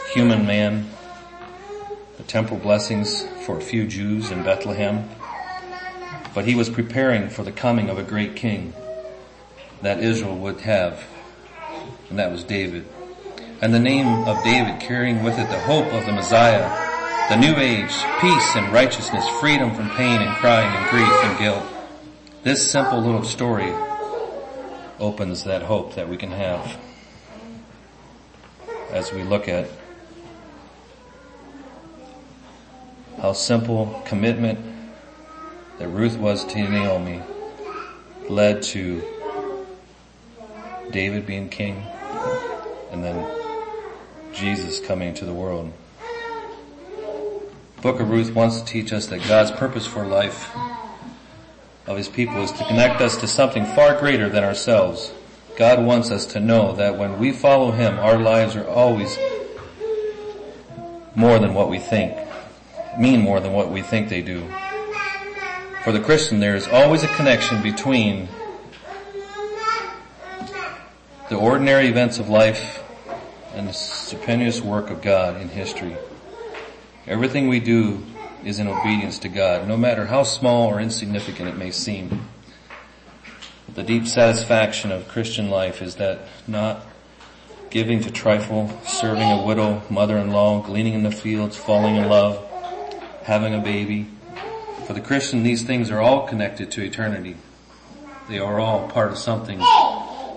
human 0.04 0.44
man 0.44 0.90
the 2.16 2.24
temple 2.24 2.56
blessings 2.56 3.22
for 3.22 3.56
a 3.56 3.60
few 3.60 3.86
Jews 3.86 4.32
in 4.32 4.42
Bethlehem, 4.42 5.08
but 6.34 6.44
he 6.44 6.56
was 6.56 6.68
preparing 6.68 7.28
for 7.28 7.44
the 7.44 7.52
coming 7.52 7.88
of 7.88 7.98
a 7.98 8.02
great 8.02 8.34
king 8.34 8.72
that 9.82 10.00
Israel 10.00 10.36
would 10.38 10.62
have, 10.62 11.06
and 12.10 12.18
that 12.18 12.32
was 12.32 12.42
David. 12.42 12.84
And 13.60 13.72
the 13.72 13.78
name 13.78 14.26
of 14.26 14.42
David 14.42 14.80
carrying 14.80 15.22
with 15.22 15.38
it 15.38 15.50
the 15.50 15.60
hope 15.60 15.92
of 15.92 16.04
the 16.04 16.12
Messiah, 16.12 16.72
the 17.28 17.36
new 17.36 17.54
age, 17.58 18.04
peace 18.18 18.56
and 18.56 18.72
righteousness, 18.72 19.28
freedom 19.28 19.72
from 19.72 19.88
pain 19.90 20.20
and 20.20 20.36
crying 20.36 20.74
and 20.74 20.84
grief 20.90 21.22
and 21.22 21.38
guilt. 21.38 21.64
This 22.48 22.70
simple 22.70 23.02
little 23.02 23.24
story 23.24 23.74
opens 24.98 25.44
that 25.44 25.60
hope 25.60 25.96
that 25.96 26.08
we 26.08 26.16
can 26.16 26.30
have 26.30 26.78
as 28.90 29.12
we 29.12 29.22
look 29.22 29.48
at 29.48 29.68
how 33.20 33.34
simple 33.34 34.02
commitment 34.06 34.60
that 35.78 35.88
Ruth 35.88 36.16
was 36.16 36.46
to 36.46 36.66
Naomi 36.66 37.20
led 38.30 38.62
to 38.62 39.02
David 40.90 41.26
being 41.26 41.50
king 41.50 41.82
and 42.90 43.04
then 43.04 43.30
Jesus 44.32 44.80
coming 44.80 45.12
to 45.12 45.26
the 45.26 45.34
world. 45.34 45.70
Book 47.82 48.00
of 48.00 48.08
Ruth 48.08 48.34
wants 48.34 48.58
to 48.62 48.64
teach 48.64 48.94
us 48.94 49.06
that 49.08 49.18
God's 49.28 49.50
purpose 49.50 49.86
for 49.86 50.06
life 50.06 50.50
of 51.88 51.96
his 51.96 52.08
people 52.08 52.42
is 52.42 52.52
to 52.52 52.64
connect 52.66 53.00
us 53.00 53.16
to 53.16 53.26
something 53.26 53.64
far 53.64 53.98
greater 53.98 54.28
than 54.28 54.44
ourselves. 54.44 55.10
God 55.56 55.82
wants 55.82 56.10
us 56.10 56.26
to 56.26 56.38
know 56.38 56.74
that 56.74 56.98
when 56.98 57.18
we 57.18 57.32
follow 57.32 57.70
him, 57.70 57.98
our 57.98 58.18
lives 58.18 58.54
are 58.54 58.68
always 58.68 59.18
more 61.14 61.38
than 61.38 61.54
what 61.54 61.70
we 61.70 61.78
think, 61.78 62.16
mean 62.94 63.22
more 63.22 63.40
than 63.40 63.54
what 63.54 63.70
we 63.70 63.80
think 63.80 64.10
they 64.10 64.20
do. 64.20 64.46
For 65.80 65.92
the 65.92 66.00
Christian, 66.00 66.40
there 66.40 66.54
is 66.54 66.68
always 66.68 67.02
a 67.02 67.08
connection 67.08 67.62
between 67.62 68.28
the 71.28 71.36
ordinary 71.36 71.88
events 71.88 72.18
of 72.18 72.28
life 72.28 72.84
and 73.54 73.66
the 73.66 73.72
stupendous 73.72 74.60
work 74.60 74.90
of 74.90 75.00
God 75.00 75.40
in 75.40 75.48
history. 75.48 75.98
Everything 77.06 77.48
we 77.48 77.60
do 77.60 78.02
is 78.44 78.58
in 78.58 78.68
obedience 78.68 79.18
to 79.20 79.28
God, 79.28 79.66
no 79.66 79.76
matter 79.76 80.06
how 80.06 80.22
small 80.22 80.68
or 80.68 80.80
insignificant 80.80 81.48
it 81.48 81.56
may 81.56 81.70
seem. 81.70 82.28
The 83.74 83.82
deep 83.82 84.06
satisfaction 84.06 84.90
of 84.90 85.08
Christian 85.08 85.50
life 85.50 85.82
is 85.82 85.96
that 85.96 86.20
not 86.46 86.86
giving 87.70 88.00
to 88.00 88.10
trifle, 88.10 88.72
serving 88.84 89.30
a 89.30 89.44
widow, 89.44 89.82
mother-in-law, 89.90 90.62
gleaning 90.62 90.94
in 90.94 91.02
the 91.02 91.10
fields, 91.10 91.56
falling 91.56 91.96
in 91.96 92.08
love, 92.08 92.44
having 93.24 93.54
a 93.54 93.60
baby. 93.60 94.06
For 94.84 94.94
the 94.94 95.00
Christian, 95.00 95.42
these 95.42 95.62
things 95.62 95.90
are 95.90 96.00
all 96.00 96.26
connected 96.26 96.70
to 96.72 96.82
eternity. 96.82 97.36
They 98.26 98.38
are 98.38 98.58
all 98.58 98.88
part 98.88 99.12
of 99.12 99.18
something 99.18 99.58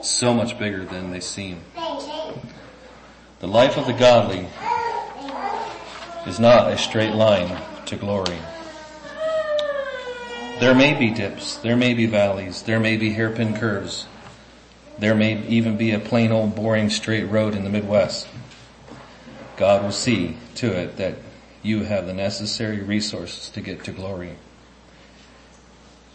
so 0.01 0.33
much 0.33 0.59
bigger 0.59 0.83
than 0.83 1.11
they 1.11 1.19
seem. 1.19 1.61
The 3.39 3.47
life 3.47 3.77
of 3.77 3.87
the 3.87 3.93
godly 3.93 4.47
is 6.27 6.39
not 6.39 6.71
a 6.71 6.77
straight 6.77 7.15
line 7.15 7.57
to 7.91 7.97
glory. 7.97 8.37
There 10.59 10.73
may 10.73 10.93
be 10.93 11.11
dips, 11.11 11.57
there 11.57 11.75
may 11.75 11.93
be 11.93 12.05
valleys, 12.05 12.63
there 12.63 12.79
may 12.79 12.95
be 12.95 13.11
hairpin 13.11 13.53
curves, 13.53 14.05
there 14.97 15.13
may 15.13 15.45
even 15.47 15.75
be 15.75 15.91
a 15.91 15.99
plain 15.99 16.31
old 16.31 16.55
boring 16.55 16.89
straight 16.89 17.25
road 17.25 17.53
in 17.53 17.65
the 17.65 17.69
Midwest. 17.69 18.27
God 19.57 19.83
will 19.83 19.91
see 19.91 20.37
to 20.55 20.71
it 20.71 20.97
that 20.97 21.15
you 21.63 21.83
have 21.83 22.07
the 22.07 22.13
necessary 22.13 22.79
resources 22.79 23.49
to 23.49 23.61
get 23.61 23.83
to 23.83 23.91
glory. 23.91 24.35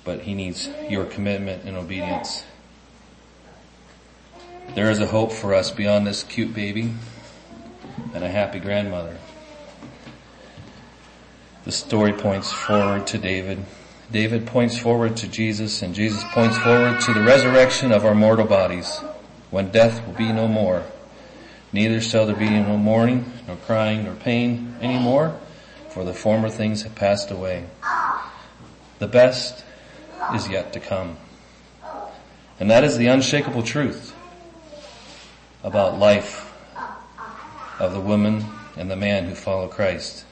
But 0.03 0.23
He 0.23 0.35
needs 0.35 0.71
your 0.89 1.05
commitment 1.05 1.65
and 1.65 1.77
obedience. 1.77 2.45
There 4.75 4.91
is 4.91 4.99
a 4.99 5.07
hope 5.07 5.31
for 5.31 5.53
us 5.53 5.71
beyond 5.71 6.07
this 6.07 6.23
cute 6.23 6.55
baby 6.55 6.95
and 8.15 8.25
a 8.25 8.29
happy 8.29 8.61
grandmother. 8.61 9.19
The 11.67 11.73
story 11.73 12.13
points 12.13 12.53
forward 12.53 13.09
to 13.09 13.19
David. 13.19 13.59
David 14.13 14.47
points 14.47 14.79
forward 14.79 15.17
to 15.17 15.27
Jesus 15.27 15.83
and 15.83 15.97
Jesus 15.97 16.23
points 16.31 16.57
forward 16.59 17.01
to 17.01 17.13
the 17.13 17.25
resurrection 17.25 17.91
of 17.91 18.05
our 18.05 18.15
mortal 18.15 18.47
bodies 18.47 18.99
when 19.51 19.73
death 19.73 20.07
will 20.07 20.15
be 20.15 20.31
no 20.33 20.47
more. 20.47 20.85
Neither 21.73 22.01
shall 22.01 22.25
there 22.25 22.37
be 22.37 22.49
no 22.49 22.77
mourning, 22.77 23.33
nor 23.49 23.57
crying, 23.57 24.05
nor 24.05 24.15
pain 24.15 24.77
any 24.81 24.97
more, 24.97 25.37
for 25.91 26.05
the 26.05 26.15
former 26.15 26.49
things 26.49 26.83
have 26.83 26.95
passed 26.95 27.33
away. 27.33 27.67
The 29.01 29.09
best 29.09 29.65
is 30.37 30.49
yet 30.49 30.73
to 30.75 30.79
come. 30.79 31.17
And 32.61 32.71
that 32.71 32.85
is 32.85 32.97
the 32.97 33.09
unshakable 33.09 33.65
truth 33.65 34.15
about 35.65 35.99
life 35.99 36.55
of 37.81 37.93
the 37.93 38.01
woman 38.01 38.45
and 38.77 38.89
the 38.89 38.95
man 38.95 39.25
who 39.25 39.35
follow 39.35 39.67
Christ 39.67 40.27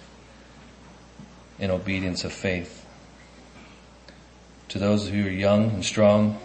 in 1.59 1.71
obedience 1.71 2.25
of 2.25 2.33
faith. 2.33 2.85
To 4.69 4.79
those 4.79 5.09
who 5.09 5.27
are 5.27 5.31
young 5.31 5.71
and 5.71 5.85
strong 5.85 6.39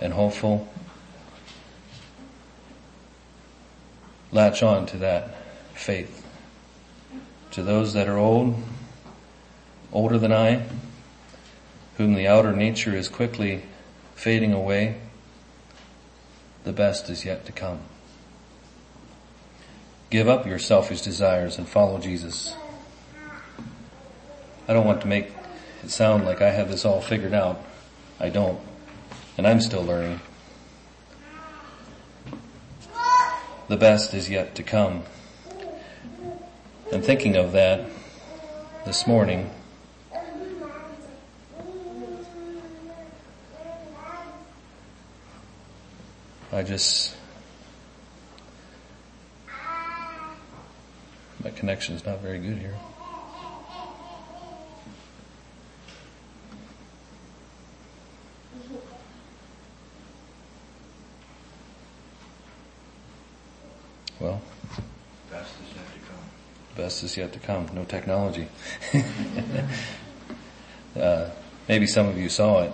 and 0.00 0.12
hopeful, 0.12 0.68
latch 4.30 4.62
on 4.62 4.86
to 4.86 4.98
that 4.98 5.34
faith. 5.74 6.26
To 7.52 7.62
those 7.62 7.94
that 7.94 8.08
are 8.08 8.18
old, 8.18 8.62
older 9.92 10.18
than 10.18 10.32
I, 10.32 10.64
whom 11.96 12.14
the 12.14 12.28
outer 12.28 12.52
nature 12.52 12.94
is 12.94 13.08
quickly 13.08 13.62
fading 14.14 14.52
away, 14.52 15.00
the 16.64 16.72
best 16.72 17.08
is 17.08 17.24
yet 17.24 17.46
to 17.46 17.52
come. 17.52 17.80
Give 20.10 20.28
up 20.28 20.46
your 20.46 20.58
selfish 20.58 21.02
desires 21.02 21.58
and 21.58 21.66
follow 21.66 21.98
Jesus. 21.98 22.54
I 24.68 24.74
don't 24.74 24.84
want 24.84 25.00
to 25.00 25.06
make 25.06 25.30
it 25.82 25.90
sound 25.90 26.26
like 26.26 26.42
I 26.42 26.50
have 26.50 26.68
this 26.70 26.84
all 26.84 27.00
figured 27.00 27.32
out. 27.32 27.64
I 28.20 28.28
don't. 28.28 28.60
And 29.38 29.46
I'm 29.46 29.62
still 29.62 29.82
learning. 29.82 30.20
The 33.68 33.78
best 33.78 34.12
is 34.12 34.28
yet 34.28 34.54
to 34.56 34.62
come. 34.62 35.04
And 36.92 37.02
thinking 37.02 37.36
of 37.36 37.52
that 37.52 37.88
this 38.84 39.06
morning, 39.06 39.50
I 46.52 46.62
just, 46.62 47.16
my 51.42 51.50
connection 51.54 51.94
is 51.94 52.04
not 52.04 52.20
very 52.20 52.38
good 52.38 52.58
here. 52.58 52.74
Well, 64.20 64.40
Best 65.30 65.54
is 65.60 65.76
yet 65.76 65.86
to 65.92 65.98
come. 66.08 66.24
best 66.76 67.02
is 67.04 67.16
yet 67.16 67.32
to 67.34 67.38
come. 67.38 67.68
No 67.74 67.84
technology. 67.84 68.48
uh, 71.00 71.30
maybe 71.68 71.86
some 71.86 72.08
of 72.08 72.18
you 72.18 72.28
saw 72.28 72.62
it. 72.62 72.72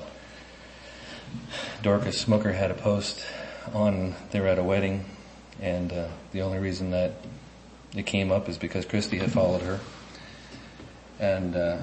Dorcas 1.83 2.19
Smoker 2.19 2.53
had 2.53 2.71
a 2.71 2.75
post 2.75 3.25
on, 3.73 4.15
they 4.31 4.41
were 4.41 4.47
at 4.47 4.59
a 4.59 4.63
wedding 4.63 5.05
and 5.61 5.93
uh, 5.93 6.09
the 6.33 6.43
only 6.43 6.59
reason 6.59 6.91
that 6.91 7.13
it 7.95 8.07
came 8.07 8.33
up 8.33 8.49
is 8.49 8.59
because 8.59 8.85
Christy 8.85 9.19
had 9.19 9.33
followed 9.33 9.63
her. 9.63 9.81
And 11.21 11.57
uh, 11.57 11.79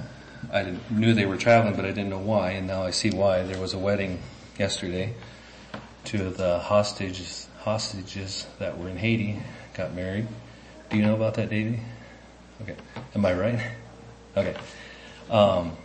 I 0.52 0.64
didn't, 0.64 0.92
knew 0.92 1.14
they 1.14 1.26
were 1.26 1.38
traveling, 1.38 1.76
but 1.76 1.86
I 1.86 1.90
didn't 1.90 2.10
know 2.10 2.20
why, 2.20 2.52
and 2.52 2.68
now 2.68 2.84
I 2.84 2.92
see 2.92 3.12
why. 3.12 3.44
There 3.44 3.60
was 3.60 3.74
a 3.74 3.80
wedding 3.80 4.22
yesterday. 4.60 5.14
to 6.06 6.30
the 6.30 6.60
hostages, 6.60 7.48
hostages 7.62 8.48
that 8.60 8.78
were 8.78 8.90
in 8.90 8.98
Haiti 8.98 9.40
got 9.76 9.94
married. 9.94 10.28
Do 10.90 10.98
you 10.98 11.04
know 11.04 11.16
about 11.16 11.36
that, 11.36 11.50
Davey? 11.50 11.80
Okay. 12.62 12.76
Am 13.16 13.26
I 13.26 13.34
right? 13.34 13.60
Okay. 14.36 14.56
Um, 15.30 15.78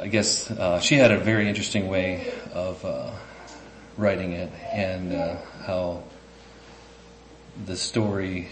I 0.00 0.06
guess 0.06 0.50
uh, 0.50 0.80
she 0.80 0.96
had 0.96 1.10
a 1.10 1.18
very 1.18 1.48
interesting 1.48 1.88
way 1.88 2.32
of 2.52 2.84
uh, 2.84 3.10
writing 3.96 4.32
it, 4.32 4.52
and 4.72 5.12
uh, 5.12 5.36
how 5.66 6.04
the 7.66 7.76
story 7.76 8.48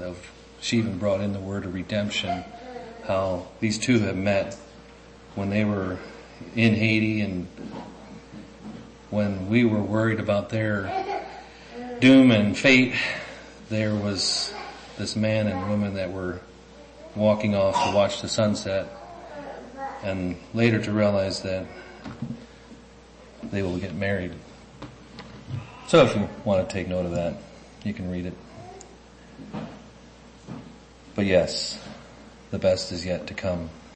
of 0.00 0.30
she 0.60 0.78
even 0.78 0.98
brought 0.98 1.20
in 1.20 1.32
the 1.32 1.40
word 1.40 1.64
of 1.64 1.74
redemption. 1.74 2.44
How 3.04 3.48
these 3.58 3.78
two 3.78 3.98
have 4.00 4.16
met 4.16 4.56
when 5.34 5.50
they 5.50 5.64
were 5.64 5.98
in 6.54 6.74
Haiti, 6.74 7.22
and 7.22 7.48
when 9.12 9.50
we 9.50 9.62
were 9.62 9.82
worried 9.82 10.18
about 10.18 10.48
their 10.48 11.26
doom 12.00 12.30
and 12.30 12.56
fate, 12.56 12.94
there 13.68 13.94
was 13.94 14.50
this 14.96 15.14
man 15.16 15.46
and 15.46 15.68
woman 15.68 15.94
that 15.94 16.10
were 16.10 16.40
walking 17.14 17.54
off 17.54 17.74
to 17.84 17.94
watch 17.94 18.22
the 18.22 18.28
sunset 18.28 18.88
and 20.02 20.34
later 20.54 20.80
to 20.80 20.90
realize 20.90 21.42
that 21.42 21.66
they 23.50 23.62
will 23.62 23.76
get 23.76 23.94
married. 23.94 24.32
So 25.88 26.06
if 26.06 26.16
you 26.16 26.26
want 26.42 26.66
to 26.66 26.72
take 26.72 26.88
note 26.88 27.04
of 27.04 27.12
that, 27.12 27.34
you 27.84 27.92
can 27.92 28.10
read 28.10 28.24
it. 28.24 28.34
But 31.14 31.26
yes, 31.26 31.78
the 32.50 32.58
best 32.58 32.92
is 32.92 33.04
yet 33.04 33.26
to 33.26 33.34
come. 33.34 33.68